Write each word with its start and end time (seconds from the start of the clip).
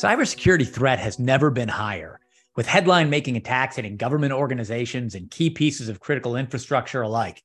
Cybersecurity 0.00 0.66
threat 0.66 0.98
has 0.98 1.18
never 1.18 1.50
been 1.50 1.68
higher, 1.68 2.20
with 2.56 2.66
headline 2.66 3.10
making 3.10 3.36
attacks 3.36 3.76
hitting 3.76 3.98
government 3.98 4.32
organizations 4.32 5.14
and 5.14 5.30
key 5.30 5.50
pieces 5.50 5.90
of 5.90 6.00
critical 6.00 6.36
infrastructure 6.36 7.02
alike. 7.02 7.42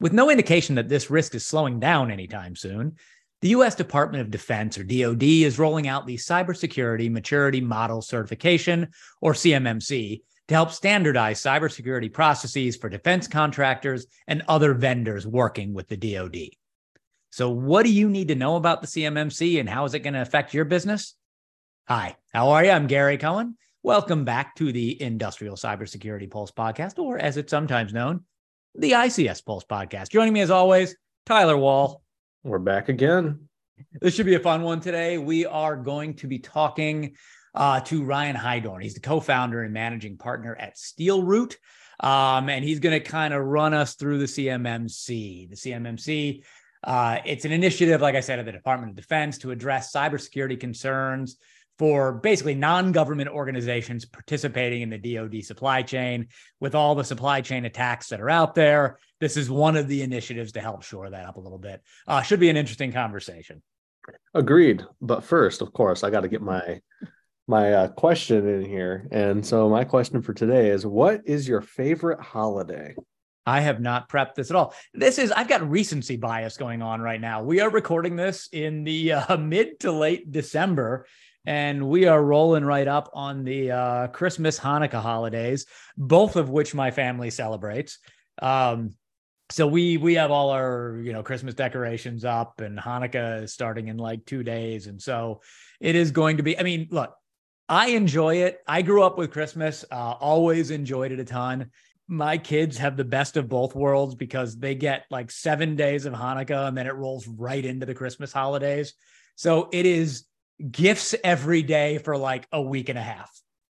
With 0.00 0.12
no 0.12 0.28
indication 0.28 0.74
that 0.74 0.88
this 0.88 1.08
risk 1.08 1.36
is 1.36 1.46
slowing 1.46 1.78
down 1.78 2.10
anytime 2.10 2.56
soon, 2.56 2.96
the 3.42 3.50
US 3.50 3.76
Department 3.76 4.22
of 4.22 4.32
Defense, 4.32 4.76
or 4.76 4.82
DoD, 4.82 5.22
is 5.22 5.60
rolling 5.60 5.86
out 5.86 6.04
the 6.04 6.16
Cybersecurity 6.16 7.12
Maturity 7.12 7.60
Model 7.60 8.02
Certification, 8.02 8.88
or 9.20 9.32
CMMC, 9.32 10.22
to 10.48 10.54
help 10.54 10.72
standardize 10.72 11.40
cybersecurity 11.40 12.12
processes 12.12 12.76
for 12.76 12.88
defense 12.88 13.28
contractors 13.28 14.06
and 14.26 14.42
other 14.48 14.74
vendors 14.74 15.26
working 15.26 15.74
with 15.74 15.88
the 15.88 15.96
DoD. 15.96 16.50
So, 17.30 17.50
what 17.50 17.84
do 17.84 17.92
you 17.92 18.08
need 18.08 18.28
to 18.28 18.34
know 18.34 18.56
about 18.56 18.80
the 18.80 18.86
CMMC 18.86 19.60
and 19.60 19.68
how 19.68 19.84
is 19.84 19.94
it 19.94 20.00
going 20.00 20.14
to 20.14 20.22
affect 20.22 20.54
your 20.54 20.64
business? 20.64 21.14
Hi, 21.86 22.16
how 22.32 22.50
are 22.50 22.64
you? 22.64 22.70
I'm 22.70 22.86
Gary 22.86 23.18
Cohen. 23.18 23.56
Welcome 23.82 24.24
back 24.24 24.56
to 24.56 24.72
the 24.72 25.00
Industrial 25.00 25.54
Cybersecurity 25.54 26.30
Pulse 26.30 26.50
podcast, 26.50 26.98
or 26.98 27.18
as 27.18 27.36
it's 27.36 27.50
sometimes 27.50 27.92
known, 27.92 28.24
the 28.74 28.92
ICS 28.92 29.44
Pulse 29.44 29.64
podcast. 29.64 30.08
Joining 30.08 30.32
me 30.32 30.40
as 30.40 30.50
always, 30.50 30.96
Tyler 31.26 31.56
Wall. 31.56 32.02
We're 32.42 32.58
back 32.58 32.88
again. 32.88 33.48
This 34.00 34.14
should 34.14 34.26
be 34.26 34.34
a 34.34 34.40
fun 34.40 34.62
one 34.62 34.80
today. 34.80 35.18
We 35.18 35.46
are 35.46 35.76
going 35.76 36.14
to 36.14 36.26
be 36.26 36.38
talking 36.38 37.14
uh, 37.54 37.80
to 37.80 38.04
Ryan 38.04 38.36
Heidorn. 38.36 38.82
He's 38.82 38.94
the 38.94 39.00
co-founder 39.00 39.62
and 39.62 39.72
managing 39.72 40.16
partner 40.16 40.54
at 40.54 40.76
SteelRoot. 40.76 41.56
Um, 42.00 42.48
and 42.48 42.64
he's 42.64 42.78
going 42.78 43.00
to 43.00 43.06
kind 43.06 43.34
of 43.34 43.44
run 43.44 43.74
us 43.74 43.94
through 43.94 44.18
the 44.18 44.26
CMMC. 44.26 45.50
The 45.50 45.56
CMMC, 45.56 46.44
uh, 46.84 47.18
it's 47.24 47.44
an 47.44 47.52
initiative, 47.52 48.00
like 48.00 48.14
I 48.14 48.20
said, 48.20 48.38
of 48.38 48.46
the 48.46 48.52
Department 48.52 48.90
of 48.90 48.96
Defense 48.96 49.38
to 49.38 49.50
address 49.50 49.92
cybersecurity 49.92 50.60
concerns 50.60 51.38
for 51.78 52.12
basically 52.12 52.54
non-government 52.54 53.28
organizations 53.28 54.04
participating 54.04 54.82
in 54.82 54.90
the 54.90 54.98
DoD 54.98 55.44
supply 55.44 55.82
chain 55.82 56.26
with 56.60 56.74
all 56.74 56.94
the 56.94 57.04
supply 57.04 57.40
chain 57.40 57.64
attacks 57.64 58.08
that 58.08 58.20
are 58.20 58.30
out 58.30 58.54
there. 58.54 58.98
This 59.20 59.36
is 59.36 59.48
one 59.48 59.76
of 59.76 59.86
the 59.88 60.02
initiatives 60.02 60.52
to 60.52 60.60
help 60.60 60.82
shore 60.82 61.10
that 61.10 61.26
up 61.26 61.36
a 61.36 61.40
little 61.40 61.58
bit. 61.58 61.82
Uh, 62.06 62.22
should 62.22 62.40
be 62.40 62.50
an 62.50 62.56
interesting 62.56 62.92
conversation. 62.92 63.62
Agreed. 64.34 64.84
But 65.00 65.24
first, 65.24 65.62
of 65.62 65.72
course, 65.72 66.02
I 66.02 66.10
got 66.10 66.20
to 66.20 66.28
get 66.28 66.42
my 66.42 66.80
my 67.48 67.72
uh, 67.72 67.88
question 67.88 68.46
in 68.46 68.64
here. 68.64 69.08
And 69.10 69.44
so 69.44 69.68
my 69.68 69.84
question 69.84 70.22
for 70.22 70.34
today 70.34 70.70
is 70.70 70.86
what 70.86 71.22
is 71.24 71.48
your 71.48 71.62
favorite 71.62 72.20
holiday? 72.20 72.94
I 73.46 73.60
have 73.60 73.80
not 73.80 74.10
prepped 74.10 74.34
this 74.34 74.50
at 74.50 74.56
all. 74.56 74.74
This 74.92 75.18
is 75.18 75.32
I've 75.32 75.48
got 75.48 75.68
recency 75.68 76.16
bias 76.16 76.58
going 76.58 76.82
on 76.82 77.00
right 77.00 77.20
now. 77.20 77.42
We 77.42 77.60
are 77.60 77.70
recording 77.70 78.14
this 78.14 78.48
in 78.52 78.84
the 78.84 79.12
uh, 79.12 79.36
mid 79.38 79.80
to 79.80 79.92
late 79.92 80.30
December 80.30 81.06
and 81.48 81.88
we 81.88 82.04
are 82.04 82.22
rolling 82.22 82.62
right 82.62 82.86
up 82.86 83.08
on 83.14 83.42
the 83.42 83.70
uh, 83.70 84.06
Christmas 84.08 84.58
Hanukkah 84.58 85.00
holidays, 85.00 85.64
both 85.96 86.36
of 86.36 86.50
which 86.50 86.74
my 86.74 86.90
family 86.90 87.30
celebrates. 87.30 87.98
Um, 88.42 88.90
so 89.50 89.66
we 89.66 89.96
we 89.96 90.16
have 90.16 90.30
all 90.30 90.50
our 90.50 91.00
you 91.02 91.14
know 91.14 91.22
Christmas 91.22 91.54
decorations 91.54 92.26
up, 92.26 92.60
and 92.60 92.78
Hanukkah 92.78 93.44
is 93.44 93.54
starting 93.54 93.88
in 93.88 93.96
like 93.96 94.26
two 94.26 94.42
days, 94.42 94.88
and 94.88 95.00
so 95.00 95.40
it 95.80 95.96
is 95.96 96.10
going 96.10 96.36
to 96.36 96.42
be. 96.42 96.58
I 96.58 96.64
mean, 96.64 96.88
look, 96.90 97.14
I 97.68 97.88
enjoy 97.88 98.36
it. 98.36 98.60
I 98.66 98.82
grew 98.82 99.02
up 99.02 99.18
with 99.18 99.30
Christmas, 99.30 99.84
uh, 99.90 100.12
always 100.12 100.70
enjoyed 100.70 101.12
it 101.12 101.20
a 101.20 101.24
ton. 101.24 101.70
My 102.06 102.38
kids 102.38 102.78
have 102.78 102.96
the 102.96 103.04
best 103.04 103.36
of 103.36 103.48
both 103.48 103.74
worlds 103.74 104.14
because 104.14 104.56
they 104.56 104.74
get 104.74 105.04
like 105.10 105.30
seven 105.30 105.76
days 105.76 106.06
of 106.06 106.14
Hanukkah, 106.14 106.68
and 106.68 106.76
then 106.76 106.86
it 106.86 106.94
rolls 106.94 107.28
right 107.28 107.64
into 107.64 107.84
the 107.84 107.94
Christmas 107.94 108.32
holidays. 108.32 108.94
So 109.36 109.68
it 109.72 109.84
is 109.84 110.24
gifts 110.70 111.14
every 111.22 111.62
day 111.62 111.98
for 111.98 112.16
like 112.16 112.48
a 112.50 112.62
week 112.62 112.88
and 112.88 112.98
a 112.98 113.02
half. 113.02 113.30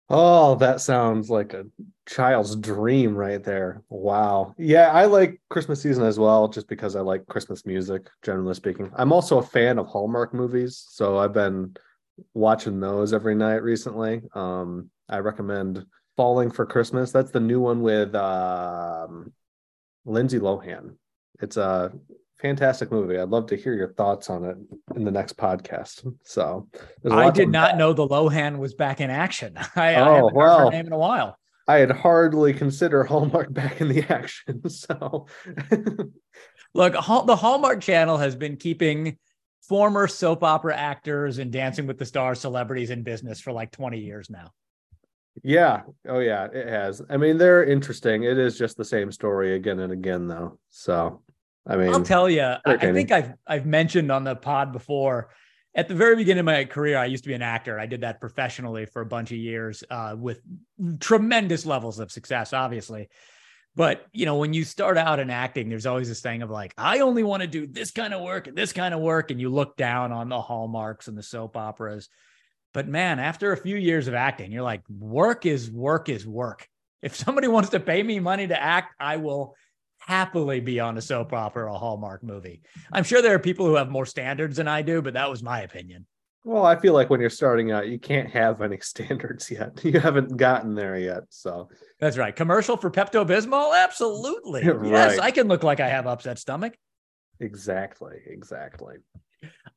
Oh, 0.08 0.56
that 0.56 0.80
sounds 0.80 1.30
like 1.30 1.54
a 1.54 1.66
child's 2.06 2.56
dream 2.56 3.14
right 3.14 3.42
there. 3.42 3.82
Wow. 3.88 4.54
Yeah, 4.58 4.90
I 4.90 5.04
like 5.04 5.40
Christmas 5.50 5.82
season 5.82 6.04
as 6.04 6.18
well, 6.18 6.48
just 6.48 6.68
because 6.68 6.96
I 6.96 7.00
like 7.00 7.26
Christmas 7.26 7.64
music, 7.64 8.08
generally 8.22 8.54
speaking. 8.54 8.90
I'm 8.96 9.12
also 9.12 9.38
a 9.38 9.42
fan 9.42 9.78
of 9.78 9.86
Hallmark 9.86 10.34
movies, 10.34 10.84
so 10.88 11.18
I've 11.18 11.32
been 11.32 11.76
watching 12.34 12.80
those 12.80 13.12
every 13.12 13.34
night 13.34 13.62
recently. 13.62 14.22
Um, 14.34 14.90
I 15.08 15.18
recommend 15.18 15.84
Falling 16.16 16.50
for 16.50 16.66
Christmas. 16.66 17.12
That's 17.12 17.30
the 17.30 17.40
new 17.40 17.60
one 17.60 17.80
with 17.80 18.14
um, 18.14 19.32
Lindsay 20.04 20.38
Lohan. 20.38 20.96
It's 21.40 21.56
a 21.56 21.92
fantastic 22.40 22.90
movie. 22.90 23.18
I'd 23.18 23.28
love 23.28 23.46
to 23.46 23.56
hear 23.56 23.74
your 23.74 23.92
thoughts 23.94 24.30
on 24.30 24.44
it 24.44 24.56
in 24.96 25.04
the 25.04 25.10
next 25.10 25.36
podcast. 25.36 26.06
So 26.24 26.68
I 27.10 27.30
did 27.30 27.48
not 27.48 27.76
know 27.76 27.92
the 27.92 28.06
Lohan 28.06 28.58
was 28.58 28.74
back 28.74 29.00
in 29.00 29.10
action. 29.10 29.54
I, 29.76 29.94
oh, 29.94 30.04
I 30.04 30.14
haven't 30.16 30.34
well, 30.34 30.58
heard 30.58 30.64
her 30.66 30.70
name 30.70 30.86
in 30.86 30.92
a 30.92 30.98
while. 30.98 31.36
I 31.68 31.78
had 31.78 31.90
hardly 31.90 32.52
considered 32.52 33.04
Hallmark 33.04 33.52
back 33.54 33.80
in 33.80 33.88
the 33.88 34.04
action. 34.12 34.62
So 34.68 35.26
look, 36.74 36.92
the 36.92 37.36
Hallmark 37.36 37.80
channel 37.80 38.16
has 38.16 38.36
been 38.36 38.56
keeping 38.56 39.18
former 39.62 40.06
soap 40.06 40.42
opera 40.42 40.76
actors 40.76 41.38
and 41.38 41.52
dancing 41.52 41.86
with 41.86 41.98
the 41.98 42.06
stars 42.06 42.40
celebrities 42.40 42.90
in 42.90 43.02
business 43.02 43.40
for 43.40 43.52
like 43.52 43.70
20 43.70 43.98
years 43.98 44.30
now. 44.30 44.50
Yeah. 45.42 45.82
Oh 46.08 46.18
yeah, 46.18 46.48
it 46.52 46.68
has. 46.68 47.02
I 47.08 47.16
mean, 47.16 47.38
they're 47.38 47.64
interesting. 47.64 48.24
It 48.24 48.38
is 48.38 48.58
just 48.58 48.76
the 48.76 48.84
same 48.84 49.12
story 49.12 49.54
again 49.54 49.80
and 49.80 49.92
again 49.92 50.28
though. 50.28 50.58
So 50.68 51.22
I 51.66 51.76
mean, 51.76 51.92
I'll 51.92 52.02
tell 52.02 52.28
you, 52.28 52.42
I, 52.42 52.58
I 52.66 52.92
think 52.92 53.12
I've 53.12 53.34
I've 53.46 53.66
mentioned 53.66 54.10
on 54.10 54.24
the 54.24 54.36
pod 54.36 54.72
before. 54.72 55.30
At 55.72 55.86
the 55.86 55.94
very 55.94 56.16
beginning 56.16 56.40
of 56.40 56.46
my 56.46 56.64
career, 56.64 56.98
I 56.98 57.04
used 57.04 57.22
to 57.22 57.28
be 57.28 57.34
an 57.34 57.42
actor. 57.42 57.78
I 57.78 57.86
did 57.86 58.00
that 58.00 58.20
professionally 58.20 58.86
for 58.86 59.02
a 59.02 59.06
bunch 59.06 59.30
of 59.30 59.36
years 59.36 59.84
uh, 59.88 60.16
with 60.18 60.40
tremendous 60.98 61.64
levels 61.64 62.00
of 62.00 62.10
success, 62.10 62.52
obviously. 62.52 63.08
But 63.80 64.04
you 64.12 64.26
know, 64.26 64.36
when 64.36 64.52
you 64.52 64.64
start 64.64 64.98
out 64.98 65.20
in 65.20 65.30
acting, 65.30 65.70
there's 65.70 65.86
always 65.86 66.06
this 66.06 66.20
thing 66.20 66.42
of 66.42 66.50
like, 66.50 66.74
I 66.76 66.98
only 66.98 67.22
want 67.22 67.40
to 67.40 67.46
do 67.46 67.66
this 67.66 67.90
kind 67.90 68.12
of 68.12 68.20
work 68.20 68.46
and 68.46 68.54
this 68.54 68.74
kind 68.74 68.92
of 68.92 69.00
work, 69.00 69.30
and 69.30 69.40
you 69.40 69.48
look 69.48 69.74
down 69.78 70.12
on 70.12 70.28
the 70.28 70.38
hallmarks 70.38 71.08
and 71.08 71.16
the 71.16 71.22
soap 71.22 71.56
operas. 71.56 72.10
But 72.74 72.88
man, 72.88 73.18
after 73.18 73.52
a 73.52 73.56
few 73.56 73.76
years 73.76 74.06
of 74.06 74.12
acting, 74.12 74.52
you're 74.52 74.62
like, 74.62 74.82
work 74.90 75.46
is 75.46 75.70
work 75.70 76.10
is 76.10 76.26
work. 76.26 76.68
If 77.00 77.16
somebody 77.16 77.48
wants 77.48 77.70
to 77.70 77.80
pay 77.80 78.02
me 78.02 78.20
money 78.20 78.46
to 78.48 78.62
act, 78.62 78.96
I 79.00 79.16
will 79.16 79.56
happily 79.96 80.60
be 80.60 80.78
on 80.78 80.98
a 80.98 81.00
soap 81.00 81.32
opera 81.32 81.64
or 81.64 81.68
a 81.68 81.78
Hallmark 81.78 82.22
movie. 82.22 82.60
I'm 82.92 83.04
sure 83.04 83.22
there 83.22 83.34
are 83.34 83.38
people 83.38 83.64
who 83.64 83.76
have 83.76 83.88
more 83.88 84.04
standards 84.04 84.58
than 84.58 84.68
I 84.68 84.82
do, 84.82 85.00
but 85.00 85.14
that 85.14 85.30
was 85.30 85.42
my 85.42 85.62
opinion. 85.62 86.04
Well, 86.44 86.64
I 86.64 86.76
feel 86.76 86.94
like 86.94 87.10
when 87.10 87.20
you're 87.20 87.28
starting 87.28 87.70
out, 87.70 87.88
you 87.88 87.98
can't 87.98 88.30
have 88.30 88.62
any 88.62 88.78
standards 88.82 89.50
yet. 89.50 89.84
You 89.84 90.00
haven't 90.00 90.36
gotten 90.36 90.74
there 90.74 90.98
yet. 90.98 91.24
So 91.28 91.68
that's 91.98 92.16
right. 92.16 92.34
Commercial 92.34 92.76
for 92.76 92.90
Pepto 92.90 93.26
Bismol? 93.26 93.76
Absolutely. 93.76 94.66
right. 94.68 94.90
Yes, 94.90 95.18
I 95.18 95.30
can 95.30 95.48
look 95.48 95.62
like 95.62 95.80
I 95.80 95.88
have 95.88 96.06
upset 96.06 96.38
stomach. 96.38 96.74
Exactly. 97.40 98.16
Exactly. 98.26 98.96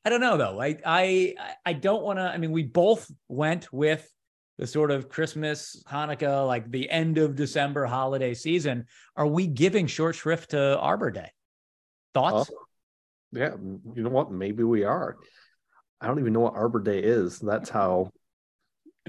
I 0.06 0.09
don't 0.09 0.22
know 0.22 0.38
though. 0.38 0.62
I 0.62 0.78
I 0.85 1.35
I 1.66 1.74
don't 1.74 2.03
want 2.03 2.19
to. 2.19 2.24
I 2.24 2.38
mean, 2.38 2.51
we 2.51 2.63
both 2.63 3.09
went 3.30 3.72
with 3.72 4.09
the 4.57 4.68
sort 4.68 4.91
of 4.91 5.09
Christmas, 5.09 5.84
Hanukkah, 5.90 6.45
like 6.45 6.69
the 6.69 6.90
end 6.90 7.18
of 7.18 7.35
December 7.35 7.85
holiday 7.85 8.34
season, 8.34 8.85
are 9.16 9.25
we 9.25 9.47
giving 9.47 9.88
short 9.88 10.16
shrift 10.16 10.51
to 10.51 10.78
Arbor 10.78 11.12
Day? 11.12 11.31
Thoughts? 12.13 12.51
Oh, 12.53 12.57
yeah, 13.31 13.56
you 13.95 14.03
know 14.03 14.09
what? 14.09 14.31
Maybe 14.31 14.63
we 14.63 14.84
are. 14.84 15.18
I 16.03 16.07
don't 16.07 16.19
even 16.19 16.33
know 16.33 16.41
what 16.41 16.55
Arbor 16.55 16.81
Day 16.81 17.00
is. 17.00 17.39
That's 17.39 17.69
how 17.69 18.11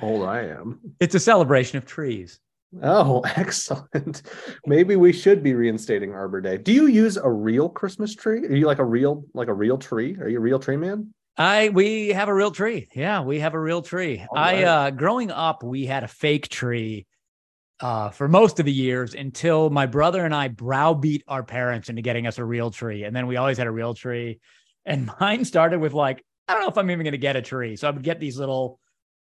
old 0.00 0.26
I 0.26 0.43
am. 0.43 0.79
It's 1.00 1.17
a 1.17 1.20
celebration 1.20 1.76
of 1.76 1.85
trees. 1.85 2.38
Oh, 2.82 3.20
excellent. 3.37 4.23
Maybe 4.64 4.94
we 4.94 5.12
should 5.12 5.43
be 5.43 5.55
reinstating 5.55 6.12
Arbor 6.12 6.41
Day. 6.41 6.56
Do 6.56 6.73
you 6.73 6.87
use 6.87 7.17
a 7.17 7.29
real 7.29 7.69
Christmas 7.69 8.14
tree? 8.14 8.46
Are 8.46 8.55
you 8.55 8.67
like 8.67 8.79
a 8.79 8.85
real 8.85 9.25
like 9.35 9.49
a 9.49 9.52
real 9.52 9.76
tree? 9.76 10.17
Are 10.20 10.29
you 10.29 10.38
a 10.38 10.41
real 10.41 10.61
tree 10.61 10.76
man? 10.76 11.12
I 11.37 11.70
we 11.70 12.11
have 12.11 12.29
a 12.29 12.35
real 12.35 12.52
tree. 12.52 12.88
Yeah, 12.94 13.23
we 13.23 13.40
have 13.40 13.55
a 13.55 13.61
real 13.61 13.82
tree. 13.82 14.25
I 14.35 14.62
uh 14.62 14.90
growing 14.90 15.32
up, 15.32 15.64
we 15.64 15.87
had 15.87 16.05
a 16.05 16.08
fake 16.08 16.49
tree 16.49 17.06
uh 17.81 18.11
for 18.11 18.29
most 18.29 18.61
of 18.61 18.67
the 18.67 18.73
years 18.73 19.14
until 19.14 19.69
my 19.69 19.87
brother 19.87 20.25
and 20.25 20.32
I 20.32 20.47
browbeat 20.47 21.25
our 21.26 21.43
parents 21.43 21.88
into 21.88 22.02
getting 22.02 22.29
us 22.29 22.38
a 22.38 22.44
real 22.44 22.70
tree. 22.70 23.02
And 23.02 23.17
then 23.17 23.26
we 23.26 23.37
always 23.37 23.58
had 23.58 23.67
a 23.67 23.73
real 23.73 23.94
tree. 23.94 24.38
And 24.87 25.11
mine 25.20 25.44
started 25.44 25.81
with 25.81 25.93
like, 25.93 26.25
I 26.49 26.52
don't 26.52 26.62
know 26.62 26.69
if 26.69 26.79
I'm 26.79 26.91
even 26.91 27.05
gonna 27.05 27.17
get 27.17 27.37
a 27.37 27.43
tree. 27.43 27.76
So 27.76 27.88
I 27.88 27.91
would 27.91 28.02
get 28.02 28.20
these 28.20 28.38
little 28.38 28.79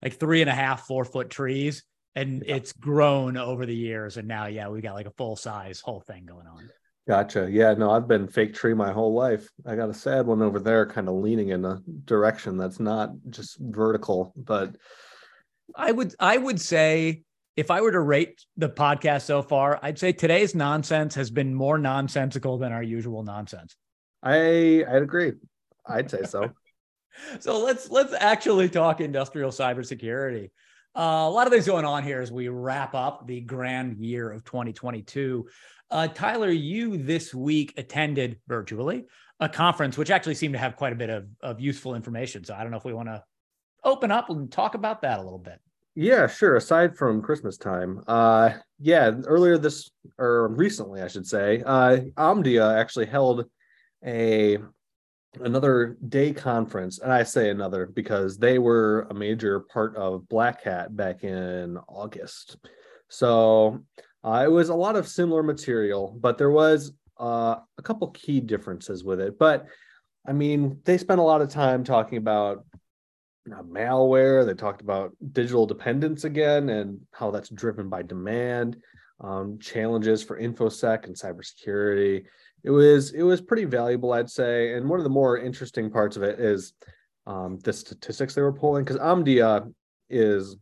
like 0.02 0.18
three 0.18 0.40
and 0.40 0.50
a 0.50 0.54
half, 0.54 0.86
four 0.86 1.04
foot 1.04 1.30
trees. 1.30 1.84
And 2.14 2.42
yeah. 2.46 2.56
it's 2.56 2.72
grown 2.72 3.36
over 3.36 3.66
the 3.66 3.74
years. 3.74 4.16
And 4.16 4.26
now, 4.26 4.46
yeah, 4.46 4.68
we 4.68 4.80
got 4.80 4.94
like 4.94 5.06
a 5.06 5.12
full 5.12 5.36
size 5.36 5.80
whole 5.80 6.00
thing 6.00 6.24
going 6.24 6.46
on. 6.46 6.70
Gotcha. 7.06 7.48
Yeah, 7.50 7.74
no, 7.74 7.90
I've 7.90 8.08
been 8.08 8.26
fake 8.26 8.54
tree 8.54 8.74
my 8.74 8.90
whole 8.90 9.14
life. 9.14 9.48
I 9.64 9.76
got 9.76 9.90
a 9.90 9.94
sad 9.94 10.26
one 10.26 10.42
over 10.42 10.58
there, 10.58 10.86
kind 10.86 11.08
of 11.08 11.14
leaning 11.14 11.50
in 11.50 11.64
a 11.64 11.80
direction 12.04 12.56
that's 12.56 12.80
not 12.80 13.10
just 13.30 13.58
vertical, 13.60 14.32
but 14.34 14.74
I 15.74 15.92
would 15.92 16.14
I 16.18 16.36
would 16.36 16.60
say 16.60 17.22
if 17.56 17.70
I 17.70 17.80
were 17.80 17.92
to 17.92 18.00
rate 18.00 18.44
the 18.56 18.68
podcast 18.68 19.22
so 19.22 19.40
far, 19.40 19.78
I'd 19.82 19.98
say 19.98 20.12
today's 20.12 20.54
nonsense 20.54 21.14
has 21.14 21.30
been 21.30 21.54
more 21.54 21.78
nonsensical 21.78 22.58
than 22.58 22.72
our 22.72 22.82
usual 22.82 23.22
nonsense. 23.22 23.76
I 24.22 24.84
I'd 24.88 25.02
agree. 25.02 25.32
I'd 25.86 26.10
say 26.10 26.24
so. 26.24 26.50
so 27.40 27.58
let's 27.58 27.90
let's 27.90 28.14
actually 28.18 28.68
talk 28.68 29.00
industrial 29.00 29.50
cybersecurity. 29.50 30.50
Uh, 30.96 31.26
a 31.26 31.30
lot 31.30 31.46
of 31.46 31.52
things 31.52 31.66
going 31.66 31.84
on 31.84 32.02
here 32.02 32.20
as 32.22 32.32
we 32.32 32.48
wrap 32.48 32.94
up 32.94 33.26
the 33.26 33.40
grand 33.40 33.98
year 33.98 34.30
of 34.30 34.44
2022. 34.44 35.46
Uh, 35.90 36.08
Tyler, 36.08 36.50
you 36.50 36.96
this 36.96 37.34
week 37.34 37.74
attended 37.76 38.38
virtually 38.48 39.04
a 39.38 39.48
conference, 39.48 39.98
which 39.98 40.10
actually 40.10 40.34
seemed 40.34 40.54
to 40.54 40.58
have 40.58 40.76
quite 40.76 40.92
a 40.92 40.96
bit 40.96 41.10
of, 41.10 41.26
of 41.42 41.60
useful 41.60 41.94
information. 41.94 42.44
So 42.44 42.54
I 42.54 42.62
don't 42.62 42.70
know 42.70 42.78
if 42.78 42.84
we 42.84 42.94
want 42.94 43.08
to 43.08 43.22
open 43.84 44.10
up 44.10 44.30
and 44.30 44.50
talk 44.50 44.74
about 44.74 45.02
that 45.02 45.18
a 45.18 45.22
little 45.22 45.38
bit. 45.38 45.60
Yeah, 45.94 46.26
sure. 46.26 46.56
Aside 46.56 46.96
from 46.96 47.22
Christmas 47.22 47.56
time, 47.56 48.02
uh, 48.06 48.50
yeah, 48.78 49.12
earlier 49.24 49.56
this 49.56 49.90
or 50.18 50.48
recently, 50.48 51.00
I 51.00 51.08
should 51.08 51.26
say, 51.26 51.62
uh, 51.64 51.98
Omdia 52.16 52.78
actually 52.78 53.06
held 53.06 53.46
a 54.04 54.58
another 55.40 55.96
day 56.08 56.32
conference, 56.32 56.98
and 56.98 57.12
I 57.12 57.22
say 57.22 57.50
another 57.50 57.86
because 57.86 58.38
they 58.38 58.58
were 58.58 59.06
a 59.10 59.14
major 59.14 59.60
part 59.60 59.96
of 59.96 60.28
Black 60.28 60.62
Hat 60.64 60.96
back 60.96 61.24
in 61.24 61.78
August. 61.88 62.56
So 63.08 63.84
uh, 64.24 64.42
it 64.44 64.50
was 64.50 64.68
a 64.68 64.74
lot 64.74 64.96
of 64.96 65.06
similar 65.06 65.42
material, 65.42 66.16
but 66.20 66.38
there 66.38 66.50
was 66.50 66.92
uh, 67.18 67.56
a 67.78 67.82
couple 67.82 68.08
key 68.08 68.40
differences 68.40 69.04
with 69.04 69.20
it. 69.20 69.38
But 69.38 69.66
I 70.26 70.32
mean, 70.32 70.80
they 70.84 70.98
spent 70.98 71.20
a 71.20 71.24
lot 71.24 71.40
of 71.40 71.48
time 71.48 71.84
talking 71.84 72.18
about 72.18 72.64
malware. 73.48 74.44
They 74.44 74.54
talked 74.54 74.82
about 74.82 75.12
digital 75.32 75.66
dependence 75.66 76.24
again 76.24 76.68
and 76.68 77.00
how 77.12 77.30
that's 77.30 77.48
driven 77.48 77.88
by 77.88 78.02
demand, 78.02 78.76
um, 79.20 79.58
challenges 79.60 80.22
for 80.22 80.40
infosec 80.40 81.04
and 81.04 81.14
cybersecurity. 81.14 82.24
It 82.66 82.70
was 82.70 83.12
it 83.12 83.22
was 83.22 83.40
pretty 83.40 83.64
valuable, 83.64 84.12
I'd 84.12 84.28
say. 84.28 84.74
And 84.74 84.88
one 84.88 84.98
of 84.98 85.04
the 85.04 85.10
more 85.10 85.38
interesting 85.38 85.88
parts 85.88 86.16
of 86.16 86.24
it 86.24 86.40
is 86.40 86.72
um, 87.24 87.60
the 87.60 87.72
statistics 87.72 88.34
they 88.34 88.42
were 88.42 88.52
pulling 88.52 88.84
because 88.84 88.98
Omdia 88.98 89.72
is 90.10 90.56